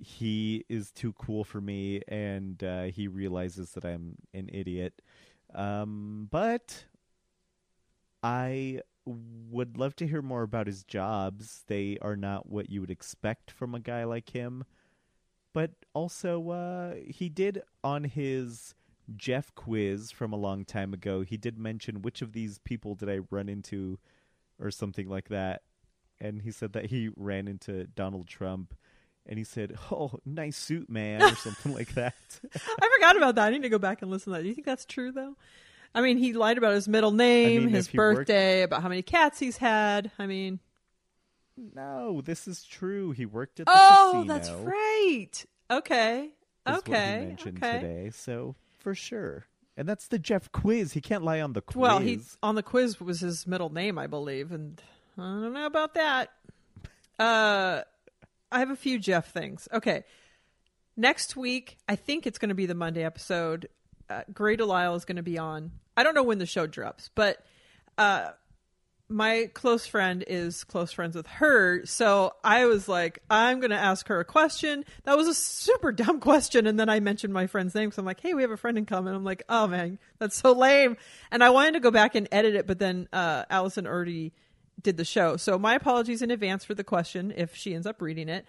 [0.00, 5.02] he is too cool for me, and uh, he realizes that I'm an idiot.
[5.54, 6.84] Um, but
[8.22, 8.80] I
[9.50, 11.64] would love to hear more about his jobs.
[11.66, 14.64] They are not what you would expect from a guy like him.
[15.52, 18.74] But also, uh, he did on his
[19.16, 23.08] Jeff quiz from a long time ago, he did mention which of these people did
[23.08, 23.98] I run into
[24.60, 25.62] or something like that.
[26.20, 28.74] And he said that he ran into Donald Trump
[29.24, 32.14] and he said, Oh, nice suit, man, or something like that.
[32.54, 33.46] I forgot about that.
[33.46, 34.42] I need to go back and listen to that.
[34.42, 35.36] Do you think that's true though?
[35.94, 38.82] I mean, he lied about his middle name, mean, his if he worked- birthday, about
[38.82, 40.10] how many cats he's had.
[40.18, 40.60] I mean,
[41.74, 43.10] no, this is true.
[43.12, 44.34] He worked at the oh, casino.
[44.34, 45.46] that's right.
[45.70, 46.30] Okay, is
[46.66, 47.80] what okay, he mentioned okay.
[47.80, 48.10] today.
[48.10, 49.46] So for sure.
[49.76, 50.92] And that's the Jeff quiz.
[50.92, 51.76] He can't lie on the quiz.
[51.76, 54.80] Well, he on the quiz was his middle name, I believe, and
[55.16, 56.30] I don't know about that.
[57.18, 57.82] Uh,
[58.50, 59.68] I have a few Jeff things.
[59.72, 60.04] Okay,
[60.96, 63.68] next week, I think it's going to be the Monday episode.
[64.10, 65.72] Uh, Grey DeLisle is going to be on.
[65.96, 67.44] I don't know when the show drops, but
[67.96, 68.30] uh,
[69.08, 71.84] my close friend is close friends with her.
[71.86, 74.84] So I was like, I'm going to ask her a question.
[75.04, 76.66] That was a super dumb question.
[76.66, 77.90] And then I mentioned my friend's name.
[77.90, 79.14] So I'm like, hey, we have a friend in common.
[79.14, 80.96] I'm like, oh man, that's so lame.
[81.30, 84.32] And I wanted to go back and edit it, but then uh, Allison already
[84.80, 85.36] did the show.
[85.36, 88.44] So my apologies in advance for the question if she ends up reading it.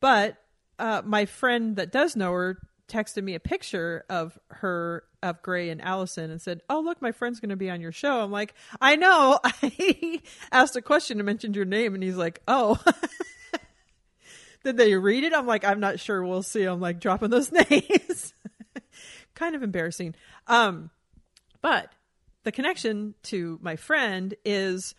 [0.00, 0.36] But
[0.78, 2.58] uh, my friend that does know her
[2.88, 7.12] texted me a picture of her of Gray and Alison and said, "Oh, look, my
[7.12, 10.20] friend's going to be on your show." I'm like, "I know." I
[10.50, 12.82] asked a question and mentioned your name, and he's like, "Oh."
[14.64, 15.32] Did they read it?
[15.32, 16.22] I'm like, I'm not sure.
[16.24, 16.64] We'll see.
[16.64, 18.34] I'm like dropping those names.
[19.34, 20.14] kind of embarrassing.
[20.46, 20.90] Um,
[21.62, 21.92] but
[22.42, 24.94] the connection to my friend is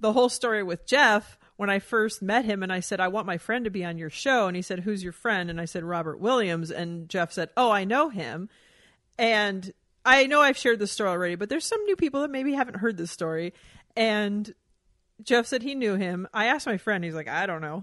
[0.00, 3.26] the whole story with Jeff when I first met him and I said, I want
[3.26, 4.46] my friend to be on your show.
[4.46, 5.50] And he said, Who's your friend?
[5.50, 6.70] And I said, Robert Williams.
[6.70, 8.48] And Jeff said, Oh, I know him.
[9.18, 9.72] And
[10.04, 12.76] I know I've shared this story already, but there's some new people that maybe haven't
[12.76, 13.54] heard this story.
[13.96, 14.54] And
[15.20, 16.28] Jeff said he knew him.
[16.32, 17.82] I asked my friend, he's like, I don't know.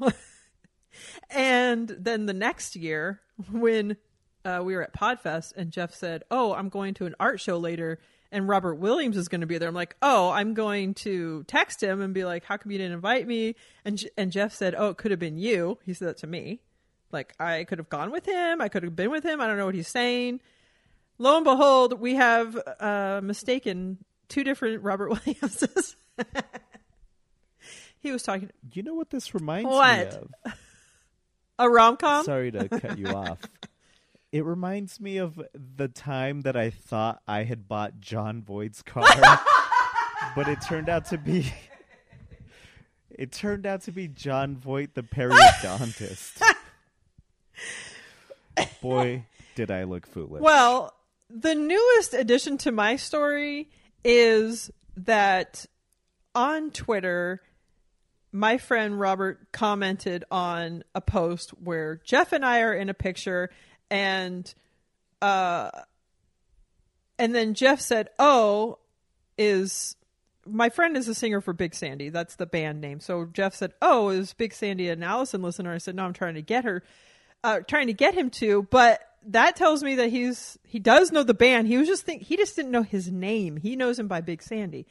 [1.30, 3.19] and then the next year,
[3.51, 3.97] when
[4.46, 7.58] uh, we were at Podfest, and Jeff said, Oh, I'm going to an art show
[7.58, 8.00] later
[8.32, 9.70] and Robert Williams is going to be there.
[9.70, 12.93] I'm like, oh, I'm going to text him and be like, how come you didn't
[12.93, 13.56] invite me?
[13.86, 15.78] And and Jeff said, oh, it could have been you.
[15.86, 16.60] He said that to me.
[17.12, 18.60] Like I could have gone with him.
[18.62, 19.39] I could have been with him.
[19.39, 20.41] I don't know what he's saying.
[21.18, 25.96] Lo and behold, we have uh, mistaken two different Robert Williamses.
[28.00, 29.98] he was talking You know what this reminds What?
[30.00, 30.06] me
[30.46, 30.54] of?
[31.60, 32.26] a rom com.
[32.26, 33.39] Sorry to cut you off.
[34.36, 39.06] It reminds me of the time that I thought I had bought Jon Voight's car,
[40.36, 41.54] but it turned out to be
[43.10, 46.42] it turned out to be Jon Voight, the periodontist.
[48.82, 49.24] Boy,
[49.56, 50.42] did I look foolish.
[50.42, 50.94] Well,
[51.30, 53.70] the newest addition to my story
[54.04, 55.66] is that
[56.36, 57.42] on Twitter,
[58.34, 63.50] my friend Robert commented on a post where Jeff and I are in a picture
[63.90, 64.54] and
[65.22, 65.70] uh
[67.18, 68.80] and then Jeff said, "Oh,
[69.38, 69.96] is
[70.46, 72.10] my friend is a singer for Big Sandy.
[72.10, 75.78] That's the band name." So Jeff said, "Oh, is Big Sandy an Alison listener?" I
[75.78, 76.84] said, "No, I'm trying to get her
[77.44, 81.24] uh trying to get him to, but that tells me that he's he does know
[81.24, 81.68] the band.
[81.68, 83.58] He was just think he just didn't know his name.
[83.58, 84.86] He knows him by Big Sandy.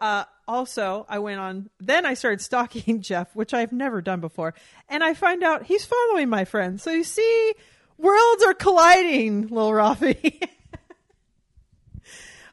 [0.00, 1.70] Uh, also, I went on.
[1.80, 4.54] Then I started stalking Jeff, which I've never done before,
[4.88, 6.80] and I find out he's following my friend.
[6.80, 7.54] So you see,
[7.98, 10.42] worlds are colliding, Lil Rafi.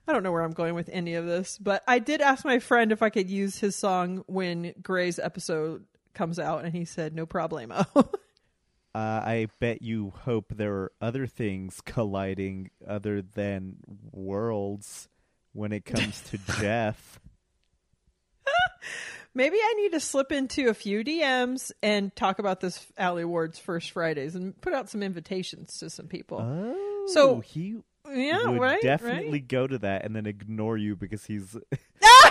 [0.07, 2.59] I don't know where I'm going with any of this, but I did ask my
[2.59, 7.15] friend if I could use his song when Gray's episode comes out, and he said
[7.15, 7.85] no problemo.
[8.95, 13.75] Uh, I bet you hope there are other things colliding other than
[14.13, 15.09] worlds
[15.51, 17.19] when it comes to Jeff.
[19.35, 23.59] Maybe I need to slip into a few DMs and talk about this Allie Ward's
[23.59, 26.39] First Fridays and put out some invitations to some people.
[26.41, 27.75] Oh, So- he
[28.11, 28.81] yeah, would right.
[28.81, 29.47] definitely right?
[29.47, 31.57] go to that and then ignore you because he's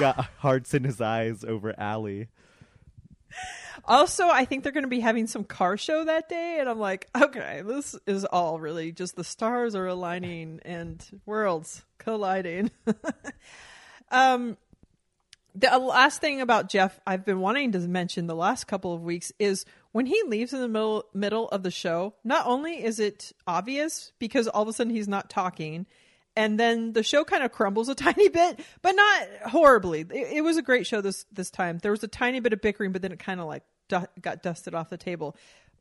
[0.00, 2.28] got hearts in his eyes over Allie.
[3.84, 6.78] Also, I think they're going to be having some car show that day, and I'm
[6.78, 12.70] like, okay, this is all really just the stars are aligning and worlds colliding.
[14.12, 14.56] um,
[15.54, 19.32] the last thing about Jeff I've been wanting to mention the last couple of weeks
[19.38, 22.14] is when he leaves in the middle middle of the show.
[22.24, 25.86] Not only is it obvious because all of a sudden he's not talking,
[26.36, 30.00] and then the show kind of crumbles a tiny bit, but not horribly.
[30.00, 31.78] It, it was a great show this this time.
[31.78, 34.42] There was a tiny bit of bickering, but then it kind of like du- got
[34.42, 35.36] dusted off the table.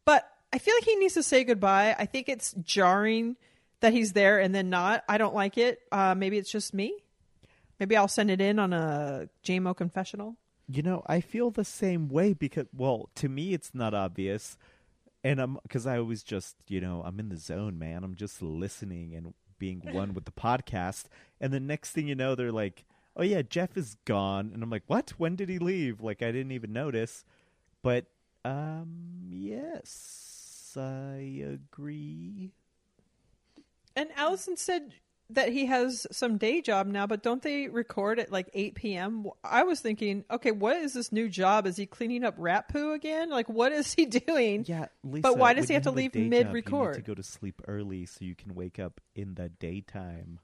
[0.05, 1.95] But I feel like he needs to say goodbye.
[1.97, 3.38] I think it's jarring
[3.80, 5.03] that he's there and then not.
[5.09, 5.80] I don't like it.
[5.91, 7.03] Uh, maybe it's just me.
[7.80, 10.38] Maybe I'll send it in on a JMO confessional.
[10.67, 14.57] You know, I feel the same way because, well, to me, it's not obvious.
[15.24, 18.03] And I'm, because I always just, you know, I'm in the zone, man.
[18.03, 21.05] I'm just listening and being one with the podcast.
[21.41, 24.51] And the next thing you know, they're like, oh, yeah, Jeff is gone.
[24.53, 25.11] And I'm like, what?
[25.17, 26.01] When did he leave?
[26.01, 27.26] Like, I didn't even notice.
[27.82, 28.05] But,
[28.45, 32.51] um, yes, I agree.
[33.95, 34.93] And Alison said
[35.34, 39.26] that he has some day job now, but don't they record at like 8 p.m.?
[39.44, 41.66] I was thinking, okay, what is this new job?
[41.68, 43.30] Is he cleaning up rat poo again?
[43.30, 44.66] Like, what is he doing?
[44.68, 46.96] Yeah, Lisa, But why does he have to a leave job, mid-record?
[46.96, 50.40] To go to sleep early so you can wake up in the daytime.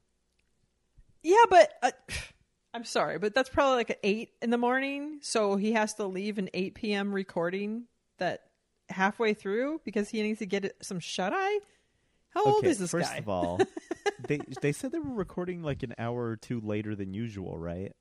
[1.23, 1.91] Yeah, but uh,
[2.73, 5.19] I'm sorry, but that's probably like at 8 in the morning.
[5.21, 7.11] So he has to leave an 8 p.m.
[7.13, 7.85] recording
[8.17, 8.41] that
[8.89, 11.59] halfway through because he needs to get some shut eye.
[12.33, 13.17] How old is this first guy?
[13.17, 13.59] of all,
[14.27, 17.93] they they said they were recording like an hour or two later than usual, right?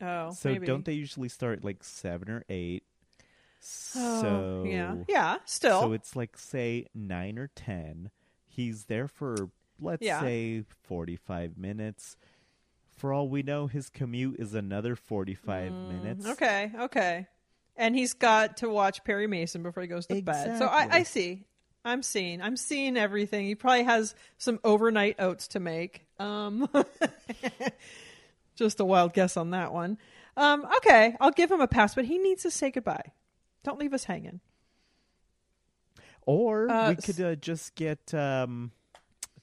[0.00, 0.66] Oh, So maybe.
[0.66, 2.82] don't they usually start like seven or eight?
[2.84, 2.88] Oh,
[3.60, 5.36] So yeah, yeah.
[5.46, 8.10] Still, So it's like say nine or ten.
[8.46, 9.50] He's there for
[9.80, 10.20] let's Yeah.
[10.20, 12.16] say forty-five minutes.
[12.96, 16.26] For all we know, his commute is another forty-five minutes.
[16.26, 17.26] Mm, Okay, okay.
[17.76, 20.56] And he's got to watch Perry Mason before he goes to bed.
[20.58, 21.44] So I, I see.
[21.86, 22.42] I'm seeing.
[22.42, 23.46] I'm seeing everything.
[23.46, 26.04] He probably has some overnight oats to make.
[26.18, 26.68] Um,
[28.56, 29.98] just a wild guess on that one.
[30.36, 33.12] Um, okay, I'll give him a pass, but he needs to say goodbye.
[33.64, 34.40] Don't leave us hanging.
[36.22, 38.72] Or Uh, we could uh, just get um,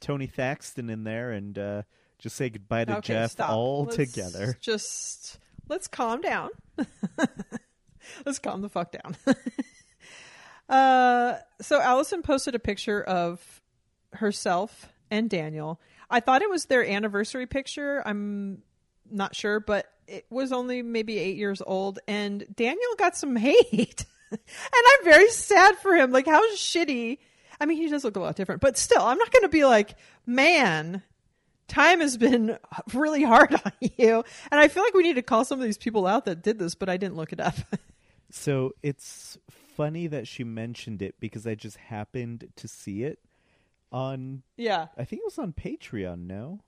[0.01, 1.81] Tony Thaxton in there and uh,
[2.19, 3.51] just say goodbye to okay, Jeff stop.
[3.51, 4.57] all Let's together.
[4.59, 5.39] Just
[5.69, 6.49] let's calm down.
[8.25, 9.15] let's calm the fuck down.
[10.73, 13.61] uh, so Alison posted a picture of
[14.13, 15.79] herself and Daniel.
[16.09, 18.01] I thought it was their anniversary picture.
[18.05, 18.63] I'm
[19.09, 24.05] not sure, but it was only maybe eight years old, and Daniel got some hate.
[24.31, 24.39] and
[24.73, 26.11] I'm very sad for him.
[26.11, 27.19] Like, how shitty.
[27.59, 29.65] I mean, he does look a lot different, but still, I'm not going to be
[29.65, 29.95] like,
[30.25, 31.03] man,
[31.67, 32.57] time has been
[32.95, 34.23] really hard on you.
[34.51, 36.57] And I feel like we need to call some of these people out that did
[36.57, 37.55] this, but I didn't look it up.
[38.31, 39.37] So it's
[39.75, 43.19] funny that she mentioned it because I just happened to see it
[43.91, 44.87] on yeah.
[44.97, 46.61] I think it was on Patreon, no?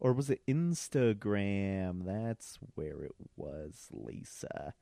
[0.00, 2.04] Or was it Instagram?
[2.04, 4.74] That's where it was, Lisa.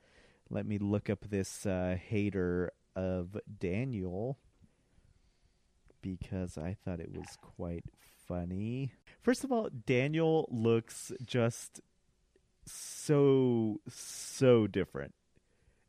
[0.51, 4.39] Let me look up this uh, hater of Daniel
[6.03, 7.85] because I thought it was quite
[8.29, 8.93] funny.
[9.23, 11.81] First of all, Daniel looks just
[12.67, 15.15] so, so different.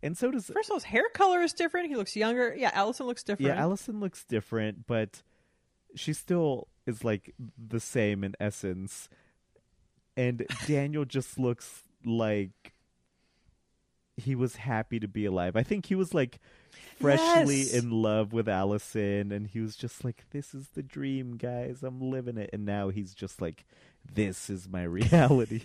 [0.04, 1.89] And so does First of all, his hair color is different.
[1.89, 2.54] He looks younger.
[2.58, 3.48] Yeah, Alison looks different.
[3.56, 5.22] yeah, Alison looks different, but
[5.95, 9.10] she still is like the same in essence.
[10.16, 12.74] And Daniel just looks like
[14.16, 15.56] he was happy to be alive.
[15.56, 16.39] I think he was like
[17.00, 17.74] freshly Yes.
[17.74, 21.84] in love with Alison and he was just like this is the dream, guys.
[21.84, 22.50] I'm living it.
[22.54, 23.66] And now he's just like
[24.14, 25.62] this is my reality.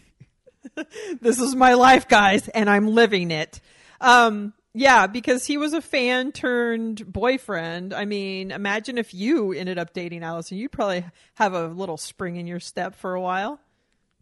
[1.21, 3.61] this is my life, guys, and I'm living it.
[4.03, 7.93] Um, yeah, because he was a fan turned boyfriend.
[7.93, 10.59] I mean, imagine if you ended up dating Alison.
[10.59, 13.61] You'd probably have a little spring in your step for a while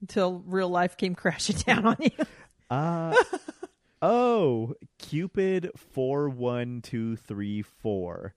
[0.00, 2.24] until real life came crashing down on you.
[2.68, 3.14] Uh
[4.02, 8.34] oh, Cupid four one two three four.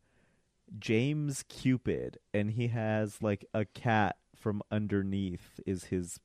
[0.79, 6.19] James Cupid, and he has like a cat from underneath is his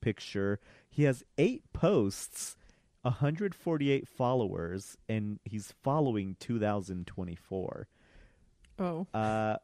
[0.00, 0.60] picture.
[0.90, 2.56] He has eight posts,
[3.02, 7.88] 148 followers, and he's following 2024.
[8.78, 9.06] Oh.
[9.12, 9.56] Uh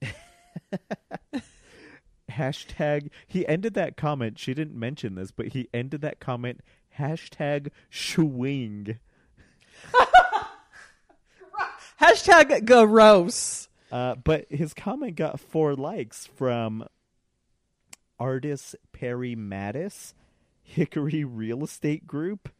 [2.30, 6.60] hashtag he ended that comment she didn't mention this but he ended that comment
[6.98, 8.98] hashtag swing
[12.00, 13.68] Hashtag gross.
[13.90, 16.86] uh, but his comment got four likes from
[18.20, 20.14] artist perry mattis
[20.62, 22.50] hickory real estate group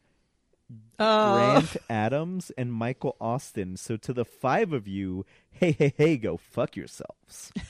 [0.99, 6.17] Uh, grant adams and michael austin so to the five of you hey hey hey
[6.17, 7.51] go fuck yourselves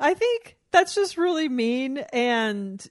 [0.00, 1.98] I think that's just really mean.
[2.12, 2.84] And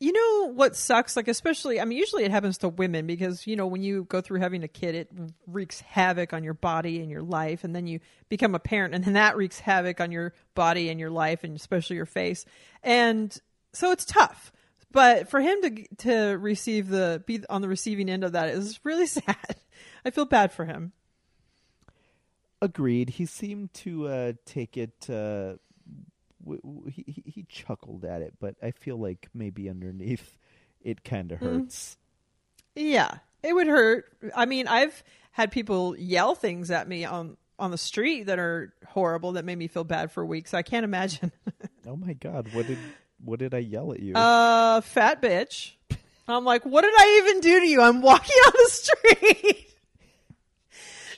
[0.00, 1.16] you know what sucks?
[1.16, 4.20] Like, especially, I mean, usually it happens to women because, you know, when you go
[4.20, 5.10] through having a kid, it
[5.46, 7.64] wreaks havoc on your body and your life.
[7.64, 11.00] And then you become a parent, and then that wreaks havoc on your body and
[11.00, 12.44] your life, and especially your face.
[12.82, 13.36] And
[13.72, 14.52] so it's tough.
[14.94, 18.80] But for him to to receive the be on the receiving end of that is
[18.84, 19.56] really sad.
[20.06, 20.92] I feel bad for him.
[22.62, 23.10] Agreed.
[23.10, 25.10] He seemed to uh, take it.
[25.10, 25.56] Uh,
[26.42, 30.38] w- w- he he- he chuckled at it, but I feel like maybe underneath,
[30.82, 31.96] it kind of hurts.
[32.74, 34.06] Yeah, it would hurt.
[34.34, 38.72] I mean, I've had people yell things at me on on the street that are
[38.86, 40.54] horrible that made me feel bad for weeks.
[40.54, 41.32] I can't imagine.
[41.86, 42.48] Oh my god!
[42.54, 42.78] What did
[43.24, 44.14] what did I yell at you?
[44.14, 45.72] uh, fat bitch.
[46.26, 47.82] I'm like, what did I even do to you?
[47.82, 49.70] I'm walking on the street.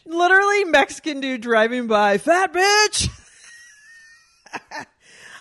[0.04, 3.08] Literally, Mexican dude driving by, fat bitch.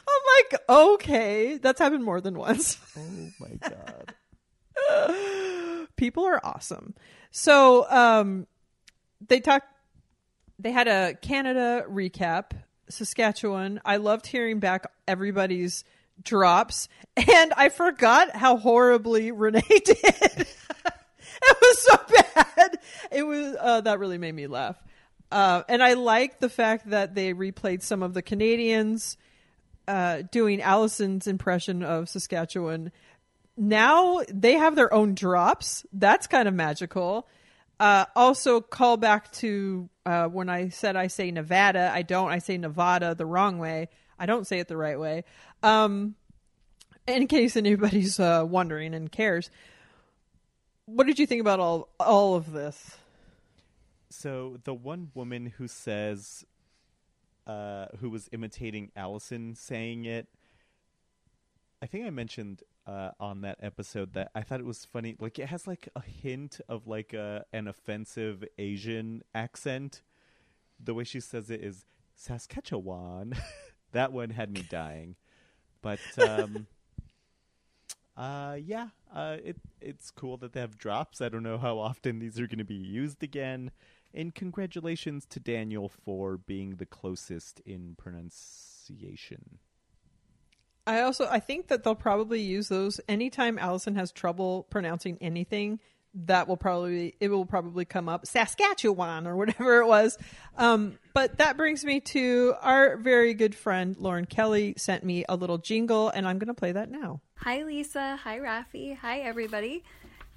[0.08, 2.78] I'm like, okay, that's happened more than once.
[2.98, 4.14] oh my god!
[5.96, 6.94] people are awesome.
[7.32, 8.48] So um,
[9.28, 9.68] they talked.
[10.60, 12.52] They had a Canada recap,
[12.90, 13.82] Saskatchewan.
[13.84, 15.84] I loved hearing back everybody's
[16.22, 19.86] drops, and I forgot how horribly Renee did.
[19.88, 20.48] it
[21.62, 22.00] was so
[22.34, 22.80] bad.
[23.12, 24.82] It was uh, that really made me laugh.
[25.32, 29.18] Uh, and I like the fact that they replayed some of the Canadians
[29.88, 32.92] uh, doing Alison's impression of Saskatchewan
[33.58, 35.86] now they have their own drops.
[35.94, 37.28] That's kind of magical.
[37.80, 41.92] Uh, also, call back to uh, when I said I say Nevada.
[41.94, 42.32] I don't.
[42.32, 43.90] I say Nevada the wrong way.
[44.18, 45.26] I don't say it the right way.
[45.66, 46.14] Um,
[47.08, 49.50] in case anybody's uh, wondering and cares,
[50.86, 52.98] what did you think about all all of this?
[54.12, 56.46] So the one woman who says,
[57.48, 60.28] uh, who was imitating Alison saying it,
[61.82, 65.16] I think I mentioned uh, on that episode that I thought it was funny.
[65.20, 70.04] Like it has like a hint of like a an offensive Asian accent.
[70.80, 73.34] The way she says it is Saskatchewan.
[73.94, 75.16] that one had me dying.
[75.86, 76.66] But um,
[78.18, 81.22] uh, yeah, uh, it it's cool that they have drops.
[81.22, 83.70] I don't know how often these are going to be used again.
[84.12, 89.60] And congratulations to Daniel for being the closest in pronunciation.
[90.88, 95.80] I also I think that they'll probably use those anytime Alison has trouble pronouncing anything.
[96.16, 100.18] That will probably it will probably come up Saskatchewan or whatever it was.
[100.58, 105.36] Um, but that brings me to our very good friend Lauren Kelly sent me a
[105.36, 107.22] little jingle, and I'm going to play that now.
[107.40, 108.18] Hi, Lisa.
[108.24, 108.98] Hi, Rafi.
[108.98, 109.84] Hi, everybody.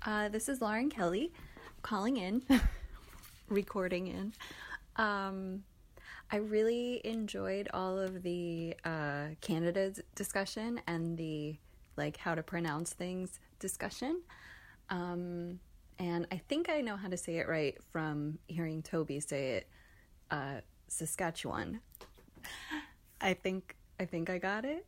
[0.04, 1.32] Uh, this is Lauren Kelly
[1.82, 2.42] calling in,
[3.48, 4.32] recording in.
[4.96, 5.62] Um,
[6.30, 11.56] I really enjoyed all of the uh, Canada discussion and the
[11.96, 14.22] like how to pronounce things discussion.
[14.90, 15.60] Um,
[15.98, 19.68] and I think I know how to say it right from hearing Toby say it.
[20.30, 21.80] Uh, Saskatchewan.
[23.20, 24.86] I think I think I got it.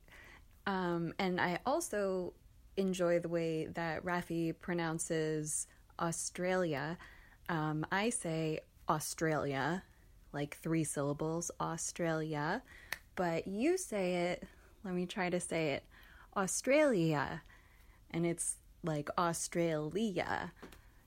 [0.66, 2.32] Um, and I also
[2.76, 5.66] enjoy the way that Rafi pronounces
[5.98, 6.96] Australia.
[7.48, 9.82] Um, I say Australia,
[10.32, 12.62] like three syllables, Australia,
[13.16, 14.44] but you say it,
[14.84, 15.84] let me try to say it,
[16.36, 17.42] Australia,
[18.12, 20.52] and it's like Australia.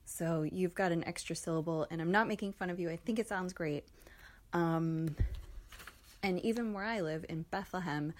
[0.04, 2.90] So you've got an extra syllable, and I'm not making fun of you.
[2.90, 3.84] I think it sounds great.
[4.52, 5.16] Um,
[6.22, 8.12] and even where I live in Bethlehem,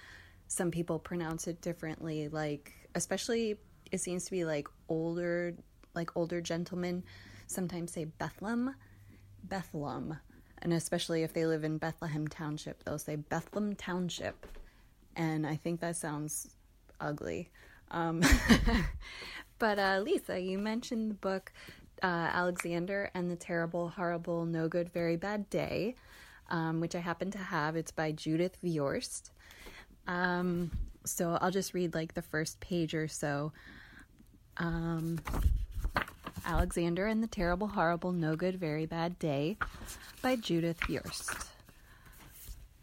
[0.47, 2.27] some people pronounce it differently.
[2.27, 3.57] Like, especially,
[3.91, 5.53] it seems to be like older,
[5.93, 7.03] like older gentlemen
[7.47, 8.75] sometimes say Bethlehem,
[9.43, 10.17] Bethlehem.
[10.61, 14.47] And especially if they live in Bethlehem Township, they'll say Bethlehem Township.
[15.15, 16.49] And I think that sounds
[16.99, 17.49] ugly.
[17.91, 18.21] Um,
[19.59, 21.51] but uh, Lisa, you mentioned the book
[22.03, 25.95] uh, Alexander and the Terrible, Horrible, No Good, Very Bad Day,
[26.49, 27.75] um, which I happen to have.
[27.75, 29.31] It's by Judith Viorst.
[30.07, 30.71] Um,
[31.05, 33.53] so I'll just read like the first page or so.
[34.57, 35.19] Um,
[36.45, 39.57] Alexander and the Terrible, Horrible, No Good, Very Bad Day
[40.21, 41.47] by Judith Viorst.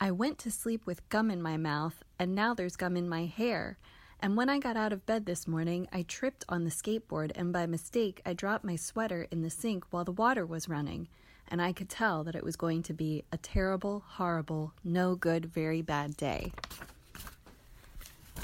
[0.00, 3.26] I went to sleep with gum in my mouth, and now there's gum in my
[3.26, 3.78] hair.
[4.24, 7.52] And when I got out of bed this morning, I tripped on the skateboard, and
[7.52, 11.08] by mistake, I dropped my sweater in the sink while the water was running.
[11.48, 15.46] And I could tell that it was going to be a terrible, horrible, no good,
[15.46, 16.52] very bad day.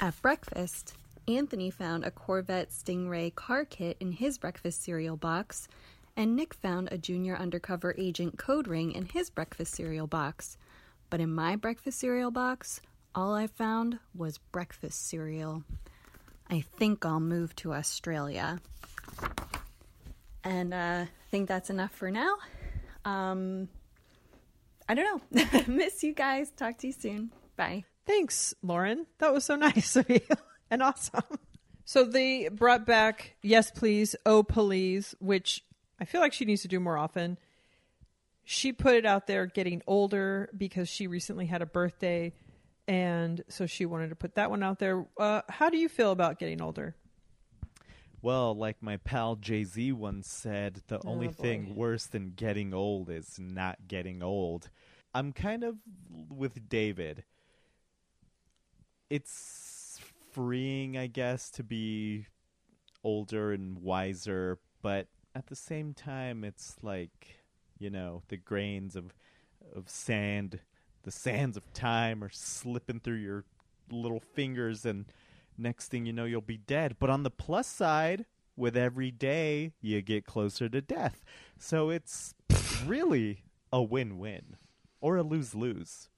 [0.01, 0.95] At breakfast,
[1.29, 5.69] Anthony found a Corvette Stingray car kit in his breakfast cereal box,
[6.17, 10.57] and Nick found a junior undercover agent code ring in his breakfast cereal box.
[11.09, 12.81] But in my breakfast cereal box,
[13.15, 15.63] all I found was breakfast cereal.
[16.49, 18.59] I think I'll move to Australia.
[20.43, 22.35] And uh, I think that's enough for now.
[23.05, 23.67] Um,
[24.87, 25.61] I don't know.
[25.67, 26.51] Miss you guys.
[26.51, 27.31] Talk to you soon.
[27.55, 27.83] Bye.
[28.05, 29.05] Thanks, Lauren.
[29.19, 30.21] That was so nice of you
[30.71, 31.23] and awesome.
[31.85, 35.63] So they brought back Yes Please, Oh Please, which
[35.99, 37.37] I feel like she needs to do more often.
[38.43, 42.33] She put it out there getting older because she recently had a birthday
[42.89, 45.05] and so she wanted to put that one out there.
[45.17, 46.95] Uh, how do you feel about getting older?
[48.21, 51.33] Well, like my pal Jay Z once said, the only Oh, boy.
[51.43, 54.69] thing worse than getting old is not getting old.
[55.13, 55.77] I'm kind of
[56.29, 57.23] with David.
[59.09, 59.99] It's
[60.31, 62.27] freeing, I guess, to be
[63.03, 67.43] older and wiser, but at the same time, it's like,
[67.79, 69.13] you know, the grains of
[69.75, 70.59] of sand,
[71.03, 73.45] the sands of time are slipping through your
[73.91, 75.05] little fingers and
[75.57, 78.25] next thing you know you'll be dead but on the plus side
[78.55, 81.23] with every day you get closer to death
[81.57, 82.33] so it's
[82.85, 84.55] really a win-win
[85.01, 86.09] or a lose-lose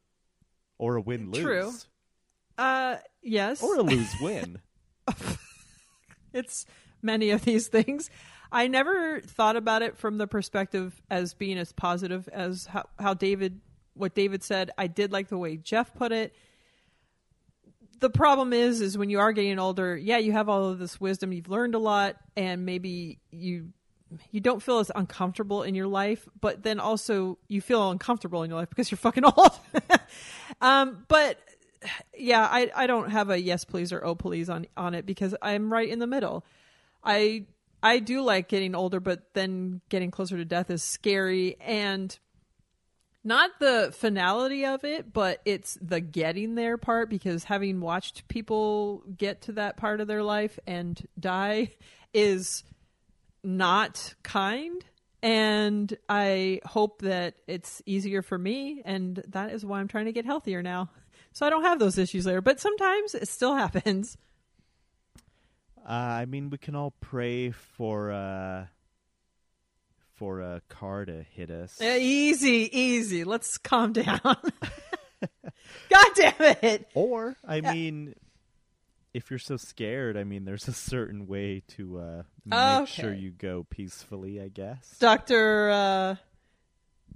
[0.78, 1.72] or a win-lose True.
[2.58, 3.64] Uh, yes.
[3.64, 4.60] or a lose-win
[6.34, 6.66] it's
[7.02, 8.10] many of these things.
[8.52, 13.14] I never thought about it from the perspective as being as positive as how, how
[13.14, 13.62] David,
[13.94, 14.72] what David said.
[14.78, 16.34] I did like the way Jeff put it.
[18.00, 21.00] the problem is is when you are getting older yeah you have all of this
[21.00, 23.70] wisdom you've learned a lot and maybe you
[24.32, 28.50] you don't feel as uncomfortable in your life but then also you feel uncomfortable in
[28.50, 29.52] your life because you're fucking old
[30.62, 31.38] um but
[32.18, 35.36] yeah i i don't have a yes please or oh please on on it because
[35.42, 36.44] i'm right in the middle
[37.04, 37.46] i
[37.84, 42.18] i do like getting older but then getting closer to death is scary and
[43.24, 49.04] not the finality of it, but it's the getting there part because having watched people
[49.18, 51.72] get to that part of their life and die
[52.14, 52.64] is
[53.44, 54.84] not kind.
[55.24, 58.82] And I hope that it's easier for me.
[58.84, 60.90] And that is why I'm trying to get healthier now.
[61.34, 62.42] So I don't have those issues later.
[62.42, 64.18] But sometimes it still happens.
[65.78, 68.66] Uh, I mean, we can all pray for uh,
[70.22, 71.82] for a car to hit us.
[71.82, 73.24] Uh, easy, easy.
[73.24, 74.20] Let's calm down.
[75.90, 76.88] God damn it.
[76.94, 78.14] Or, I mean,
[79.16, 83.32] if you're so scared, I mean, there's a certain way to uh, make sure you
[83.32, 84.40] go peacefully.
[84.40, 85.72] I guess Dr.
[85.72, 86.16] Uh,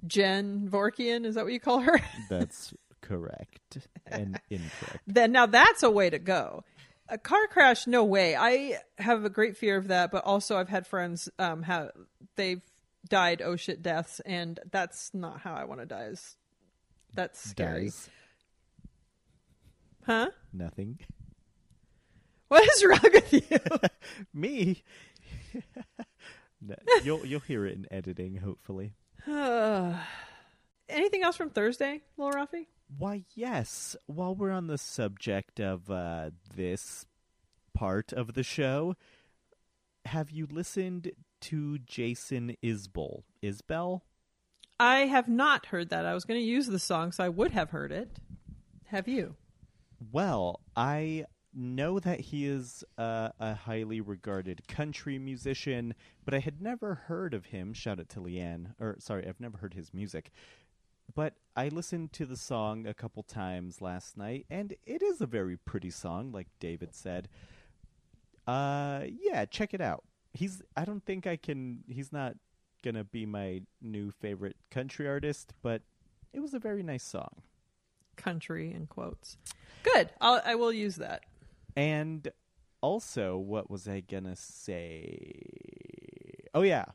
[0.07, 2.01] Jen Vorkian, is that what you call her?
[2.31, 3.77] that's correct
[4.07, 5.03] and incorrect.
[5.05, 6.63] then now that's a way to go.
[7.07, 8.35] A car crash, no way.
[8.35, 11.91] I have a great fear of that, but also I've had friends um have
[12.35, 12.63] they've
[13.09, 16.05] died oh shit deaths, and that's not how I want to die.
[16.05, 16.35] Is
[17.13, 18.09] that's scary, Dies.
[20.05, 20.29] huh?
[20.53, 20.99] Nothing.
[22.47, 23.59] What is wrong with you?
[24.33, 24.83] Me.
[26.67, 28.93] No, you'll you'll hear it in editing, hopefully.
[29.27, 32.67] Anything else from Thursday, Lil Rafi?
[32.97, 33.95] Why, yes.
[34.07, 37.05] While we're on the subject of uh, this
[37.75, 38.95] part of the show,
[40.05, 41.11] have you listened
[41.45, 43.23] to Jason Isbell?
[43.43, 44.01] Isbell?
[44.79, 46.05] I have not heard that.
[46.05, 48.19] I was going to use the song, so I would have heard it.
[48.85, 49.35] Have you?
[50.11, 55.93] Well, I know that he is uh, a highly regarded country musician,
[56.25, 57.73] but I had never heard of him.
[57.73, 58.73] Shout out to Leanne.
[58.79, 60.31] Or, sorry, I've never heard his music.
[61.13, 65.27] But I listened to the song a couple times last night, and it is a
[65.27, 67.29] very pretty song, like David said.
[68.47, 70.03] Uh, yeah, check it out.
[70.36, 70.61] He's.
[70.75, 71.83] I don't think I can.
[71.88, 72.36] He's not
[72.83, 75.81] gonna be my new favorite country artist, but
[76.33, 77.41] it was a very nice song.
[78.15, 79.38] Country in quotes.
[79.83, 80.09] Good.
[80.21, 81.23] I'll, I will use that.
[81.75, 82.29] And
[82.81, 85.41] also, what was I gonna say?
[86.53, 86.86] Oh yeah,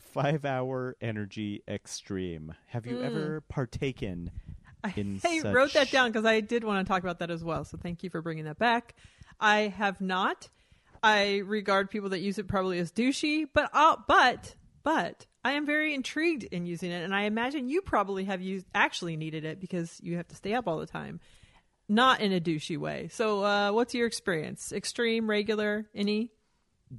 [0.00, 2.54] five hour energy extreme.
[2.68, 3.04] Have you mm.
[3.04, 4.30] ever partaken
[4.96, 5.20] in?
[5.24, 5.54] I such...
[5.54, 7.64] wrote that down because I did want to talk about that as well.
[7.64, 8.94] So thank you for bringing that back.
[9.40, 10.48] I have not.
[11.02, 15.66] I regard people that use it probably as douchey, but uh, but but I am
[15.66, 19.60] very intrigued in using it, and I imagine you probably have used actually needed it
[19.60, 21.20] because you have to stay up all the time,
[21.88, 23.08] not in a douchey way.
[23.10, 24.72] So, uh, what's your experience?
[24.72, 26.30] Extreme, regular, any?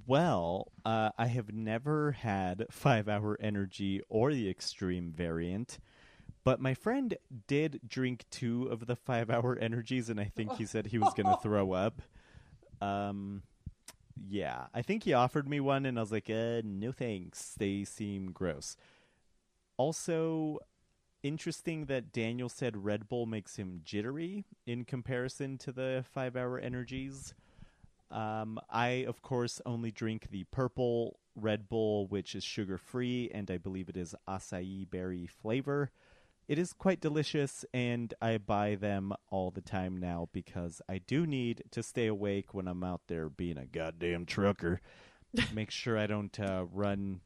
[0.08, 5.80] Well, uh, I have never had five hour energy or the extreme variant.
[6.44, 7.16] But my friend
[7.48, 11.14] did drink two of the five hour energies, and I think he said he was
[11.14, 12.02] going to throw up.
[12.82, 13.44] Um,
[14.16, 17.54] yeah, I think he offered me one, and I was like, uh, no thanks.
[17.58, 18.78] They seem gross.
[19.78, 20.60] Also,
[21.24, 26.60] interesting that Daniel said Red Bull makes him jittery in comparison to the five hour
[26.60, 27.34] energies.
[28.12, 33.50] Um, I, of course, only drink the purple Red Bull, which is sugar free, and
[33.50, 35.92] I believe it is acai berry flavor.
[36.48, 41.26] It is quite delicious, and I buy them all the time now because I do
[41.26, 44.82] need to stay awake when I'm out there being a goddamn trucker.
[45.54, 47.22] Make sure I don't uh, run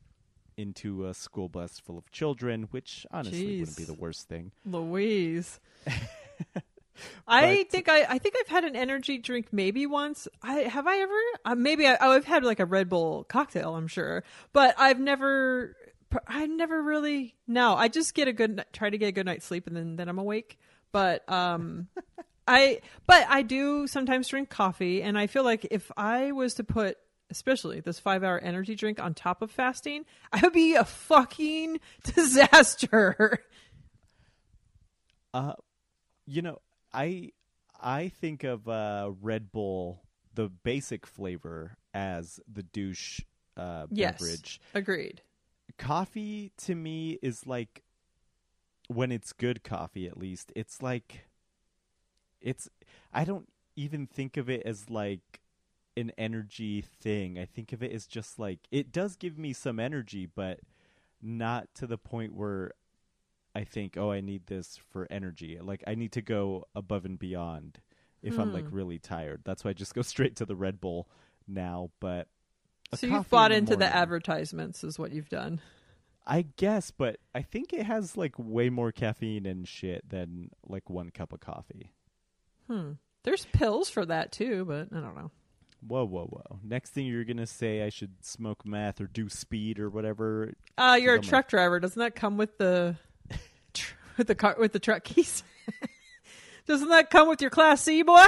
[0.56, 4.52] into a school bus full of children, which honestly wouldn't be the worst thing.
[4.66, 5.60] Louise.
[7.28, 10.28] I But- think I, I think I've had an energy drink maybe once.
[10.42, 11.14] I have I ever
[11.46, 13.76] uh, maybe I, I've had like a Red Bull cocktail.
[13.76, 15.76] I'm sure, but I've never
[16.28, 17.76] I never really no.
[17.76, 20.10] I just get a good try to get a good night's sleep and then then
[20.10, 20.58] I'm awake.
[20.92, 21.88] But um,
[22.48, 26.64] I but I do sometimes drink coffee, and I feel like if I was to
[26.64, 26.98] put
[27.30, 31.80] especially this five hour energy drink on top of fasting, I would be a fucking
[32.04, 33.40] disaster.
[35.34, 35.54] Uh,
[36.26, 36.60] you know,
[36.94, 37.32] I
[37.80, 40.04] I think of uh, Red Bull,
[40.34, 43.20] the basic flavor, as the douche
[43.58, 44.62] uh, yes, beverage.
[44.74, 45.22] agreed.
[45.78, 47.84] Coffee to me is like
[48.88, 50.08] when it's good coffee.
[50.08, 51.26] At least it's like
[52.42, 52.70] it's.
[53.14, 55.42] I don't even think of it as like
[55.96, 57.38] an energy thing.
[57.40, 60.60] I think of it as just like it does give me some energy, but
[61.22, 62.72] not to the point where
[63.56, 65.58] I think, oh, I need this for energy.
[65.60, 67.80] Like I need to go above and beyond.
[68.22, 68.76] if I'm like hmm.
[68.76, 69.42] really tired.
[69.46, 71.08] That's why I just go straight to the Red Bull
[71.48, 71.90] now.
[72.00, 72.28] But
[72.94, 75.62] So you've bought in into the advertisements, is what you've done.
[76.26, 80.90] I guess, but I think it has like way more caffeine and shit than like
[80.90, 81.94] one cup of coffee.
[82.68, 82.94] Hmm.
[83.24, 85.32] There's pills for that too, but I don't know.
[85.86, 86.60] Whoa, whoa, whoa!
[86.64, 90.54] Next thing you're gonna say, I should smoke meth or do speed or whatever.
[90.78, 91.80] Uh, you're a I'm truck driver.
[91.80, 92.96] Doesn't that come with the
[93.74, 95.44] tr- with the car with the truck keys?
[96.68, 98.26] Doesn't that come with your Class C, boy?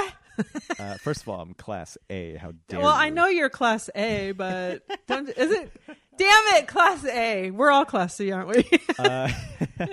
[0.78, 2.34] Uh, first of all, I'm Class A.
[2.36, 5.72] How dare well, I know you're Class A, but don't is it?
[6.16, 7.50] Damn it, Class A.
[7.50, 8.64] We're all Class C, aren't we?
[8.98, 9.30] uh,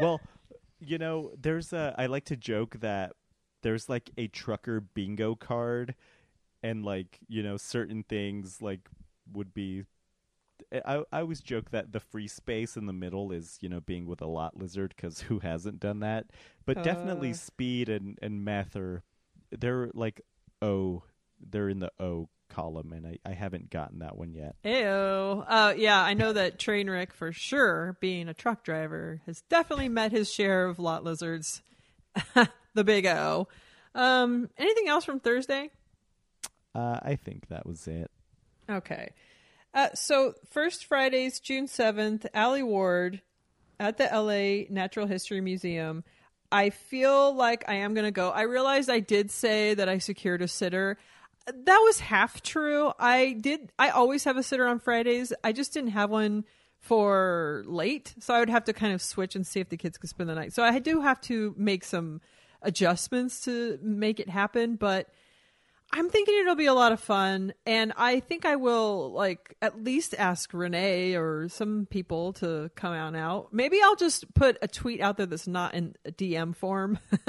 [0.00, 0.20] well,
[0.80, 1.94] you know, there's a.
[1.98, 3.12] I like to joke that
[3.62, 5.94] there's like a trucker bingo card,
[6.62, 8.88] and like you know, certain things like
[9.32, 9.84] would be.
[10.72, 14.06] I I always joke that the free space in the middle is you know being
[14.06, 16.26] with a lot lizard because who hasn't done that?
[16.64, 17.34] But definitely Uh.
[17.34, 19.02] speed and and meth are
[19.58, 20.20] they're like
[20.62, 21.02] O.
[21.40, 24.56] They're in the O column, and I I haven't gotten that one yet.
[24.64, 25.44] Ew.
[25.46, 30.12] Uh, yeah, I know that Trainwreck for sure, being a truck driver, has definitely met
[30.12, 31.62] his share of lot lizards.
[32.74, 33.48] the big O.
[33.94, 35.70] Um, anything else from Thursday?
[36.74, 38.10] Uh, I think that was it.
[38.68, 39.10] Okay.
[39.72, 43.20] Uh, so first Friday's June seventh, Allie Ward
[43.78, 46.04] at the LA Natural History Museum.
[46.50, 48.30] I feel like I am going to go.
[48.30, 50.96] I realized I did say that I secured a sitter.
[51.46, 52.92] That was half true.
[52.98, 53.72] I did.
[53.78, 55.32] I always have a sitter on Fridays.
[55.42, 56.44] I just didn't have one
[56.80, 59.96] for late, so I would have to kind of switch and see if the kids
[59.98, 60.52] could spend the night.
[60.52, 62.20] So I do have to make some
[62.62, 65.08] adjustments to make it happen, but
[65.96, 69.84] I'm thinking it'll be a lot of fun, and I think I will like at
[69.84, 73.52] least ask Renee or some people to come on out.
[73.52, 76.98] Maybe I'll just put a tweet out there that's not in a DM form.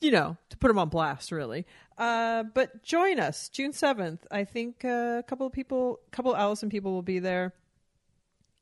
[0.00, 1.66] you know, to put them on blast, really.
[1.98, 4.26] Uh, but join us June seventh.
[4.30, 7.52] I think uh, a couple of people, a couple of Alison people will be there.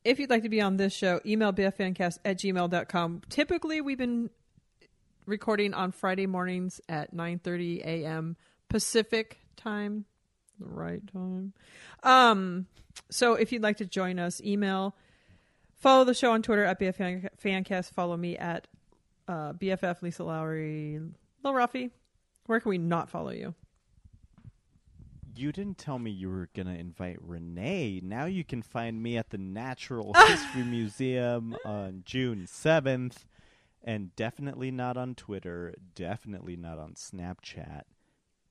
[0.03, 3.21] If you'd like to be on this show, email bffancast at gmail.com.
[3.29, 4.31] Typically, we've been
[5.25, 8.35] recording on Friday mornings at 9:30 a.m.
[8.69, 10.05] Pacific time,
[10.59, 11.53] the right time.
[12.03, 12.67] Um,
[13.09, 14.95] so if you'd like to join us, email,
[15.75, 17.91] follow the show on Twitter at bffancast.
[17.93, 18.67] Follow me at
[19.27, 20.99] uh, BFF Lisa Lawrie,
[21.43, 21.91] Lil Rafi.
[22.45, 23.53] Where can we not follow you?
[25.35, 28.01] You didn't tell me you were gonna invite Renee.
[28.03, 33.25] Now you can find me at the Natural History Museum on June seventh,
[33.83, 35.73] and definitely not on Twitter.
[35.95, 37.83] Definitely not on Snapchat,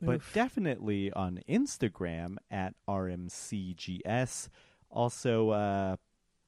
[0.01, 0.30] but Oof.
[0.33, 4.49] definitely on Instagram at rmcgs.
[4.91, 5.97] Also, uh,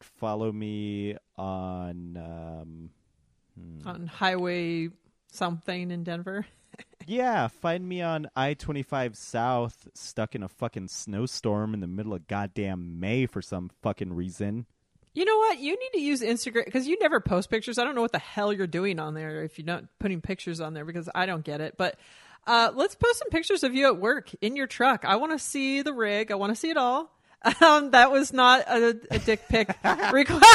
[0.00, 2.16] follow me on.
[2.16, 2.90] Um,
[3.58, 3.88] hmm.
[3.88, 4.90] On Highway
[5.30, 6.46] something in Denver.
[7.06, 12.14] Yeah, find me on I 25 South, stuck in a fucking snowstorm in the middle
[12.14, 14.64] of goddamn May for some fucking reason.
[15.14, 15.60] You know what?
[15.60, 17.78] You need to use Instagram because you never post pictures.
[17.78, 20.60] I don't know what the hell you're doing on there if you're not putting pictures
[20.60, 21.76] on there because I don't get it.
[21.76, 21.96] But
[22.46, 25.04] uh, let's post some pictures of you at work in your truck.
[25.04, 26.32] I want to see the rig.
[26.32, 27.10] I want to see it all.
[27.60, 29.68] Um, that was not a, a dick pic
[30.12, 30.42] request.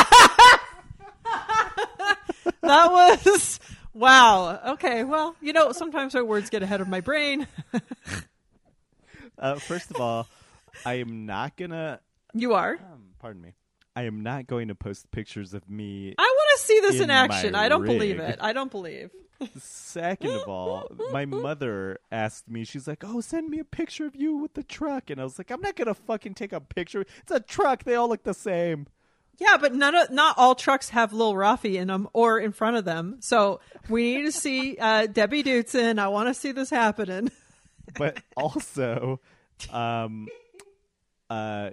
[2.62, 3.60] that was
[3.93, 4.60] wow.
[4.74, 7.45] Okay, well, you know, sometimes my words get ahead of my brain.
[9.38, 10.28] Uh, first of all,
[10.84, 11.99] I am not gonna.
[12.34, 12.74] you are.
[12.74, 13.53] Um, pardon me.
[13.95, 16.15] I am not going to post pictures of me.
[16.17, 17.55] I want to see this in, In action.
[17.55, 18.37] I don't believe it.
[18.41, 19.11] I don't believe.
[19.57, 24.15] Second of all, my mother asked me, she's like, "Oh, send me a picture of
[24.15, 27.01] you with the truck," and I was like, "I'm not gonna fucking take a picture.
[27.01, 27.83] It's a truck.
[27.85, 28.87] They all look the same."
[29.37, 32.75] Yeah, but none of, not all trucks have Lil Rafi in them or in front
[32.75, 33.17] of them.
[33.21, 35.97] So we need to see uh, Debbie Dutzen.
[35.99, 37.31] I want to see this happening.
[37.97, 39.19] but also
[39.72, 40.27] um
[41.30, 41.69] uh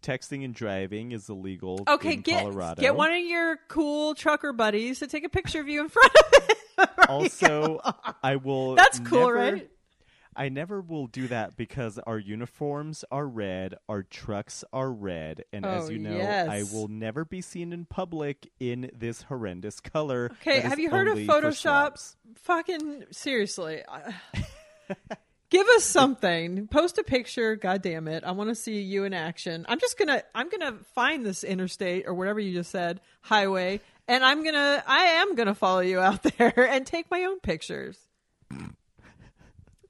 [0.00, 2.80] texting and driving is illegal Okay, in get Colorado.
[2.80, 6.12] get one of your cool trucker buddies to take a picture of you in front
[6.14, 6.58] of it.
[7.08, 7.80] also
[8.22, 9.70] I will That's cool, never- right?
[10.36, 15.64] I never will do that because our uniforms are red, our trucks are red, and
[15.64, 16.48] as Oh, you know, yes.
[16.48, 20.30] I will never be seen in public in this horrendous color.
[20.40, 22.16] Okay, have you heard of Photoshop?
[22.38, 23.82] Fucking seriously.
[25.54, 26.66] Give us something.
[26.66, 27.54] Post a picture.
[27.54, 28.24] God damn it!
[28.24, 29.64] I want to see you in action.
[29.68, 30.24] I'm just gonna.
[30.34, 34.82] I'm gonna find this interstate or whatever you just said highway, and I'm gonna.
[34.84, 37.96] I am gonna follow you out there and take my own pictures.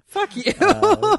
[0.07, 0.53] Fuck you.
[0.61, 1.19] um,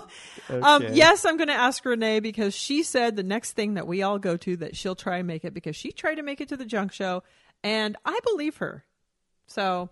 [0.84, 0.93] okay.
[0.93, 4.19] yes, I'm going to ask Renee because she said the next thing that we all
[4.19, 6.55] go to that she'll try and make it because she tried to make it to
[6.55, 7.23] the junk show,
[7.63, 8.85] and I believe her.
[9.47, 9.89] So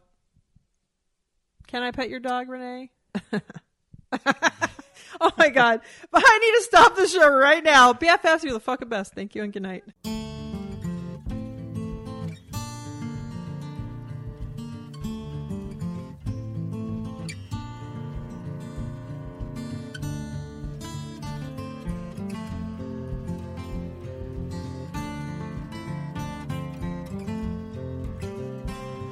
[1.66, 2.92] Can I pet your dog, Renee?
[5.22, 5.82] oh my god.
[6.12, 7.94] But I need to stop the show right now.
[7.94, 9.14] BFFs, you're the fucking best.
[9.14, 9.84] Thank you and good night.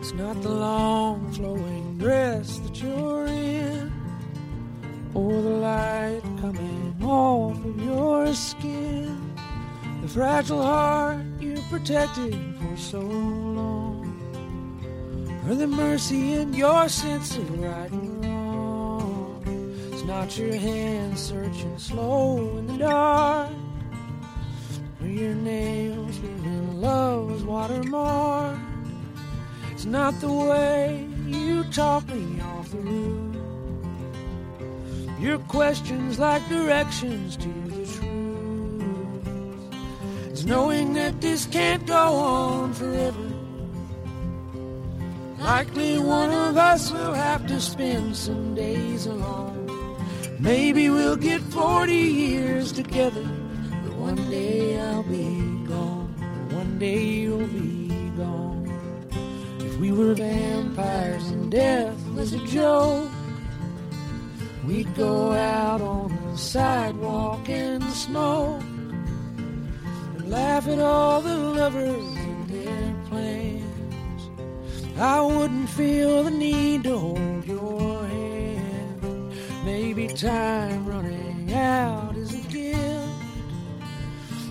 [0.02, 3.51] It's not the long flowing dress that you're in,
[5.13, 9.35] or the light coming off of your skin,
[10.01, 14.05] the fragile heart you protected for so long,
[15.47, 19.43] or the mercy in your sense of right and wrong.
[19.91, 23.51] It's not your hand searching slow in the dark,
[25.01, 28.57] or your nails leaving love's watermark.
[29.71, 33.31] It's not the way you talk me off the roof.
[35.22, 38.03] Your questions like directions to the truth.
[40.31, 43.27] It's knowing that this can't go on forever.
[45.38, 49.95] Likely one of us will have to spend some days alone.
[50.39, 53.23] Maybe we'll get 40 years together.
[53.84, 55.38] But one day I'll be
[55.68, 56.10] gone.
[56.49, 58.65] One day you'll be gone.
[59.60, 63.10] If we were vampires and death was a joke,
[64.65, 68.59] we'd go out on the sidewalk in the snow
[70.17, 74.29] and laugh at all the lovers and their plans.
[74.99, 79.33] I wouldn't feel the need to hold your hand.
[79.65, 82.81] Maybe time running out is a gift.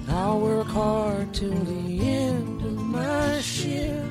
[0.08, 4.04] I'll work hard till the end of my shift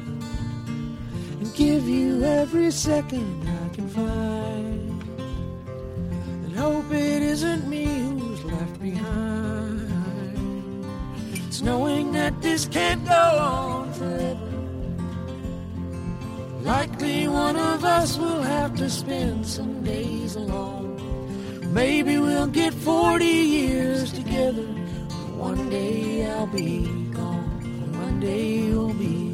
[1.42, 4.89] and give you every second I can find.
[6.60, 9.88] Hope it isn't me who's left behind.
[11.48, 14.52] It's knowing that this can't go on forever.
[16.62, 21.00] Likely one of us will have to spend some days alone.
[21.74, 24.68] Maybe we'll get 40 years together.
[25.38, 26.84] One day I'll be
[27.14, 27.94] gone.
[28.04, 29.29] One day you'll be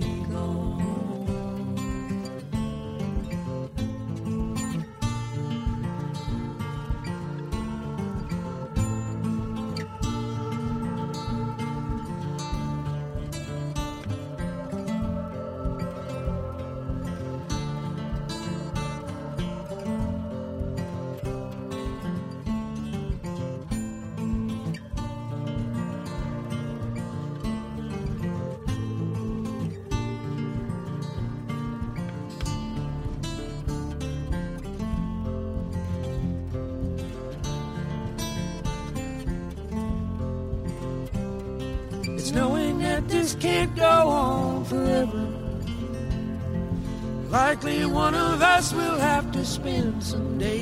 [50.16, 50.55] spend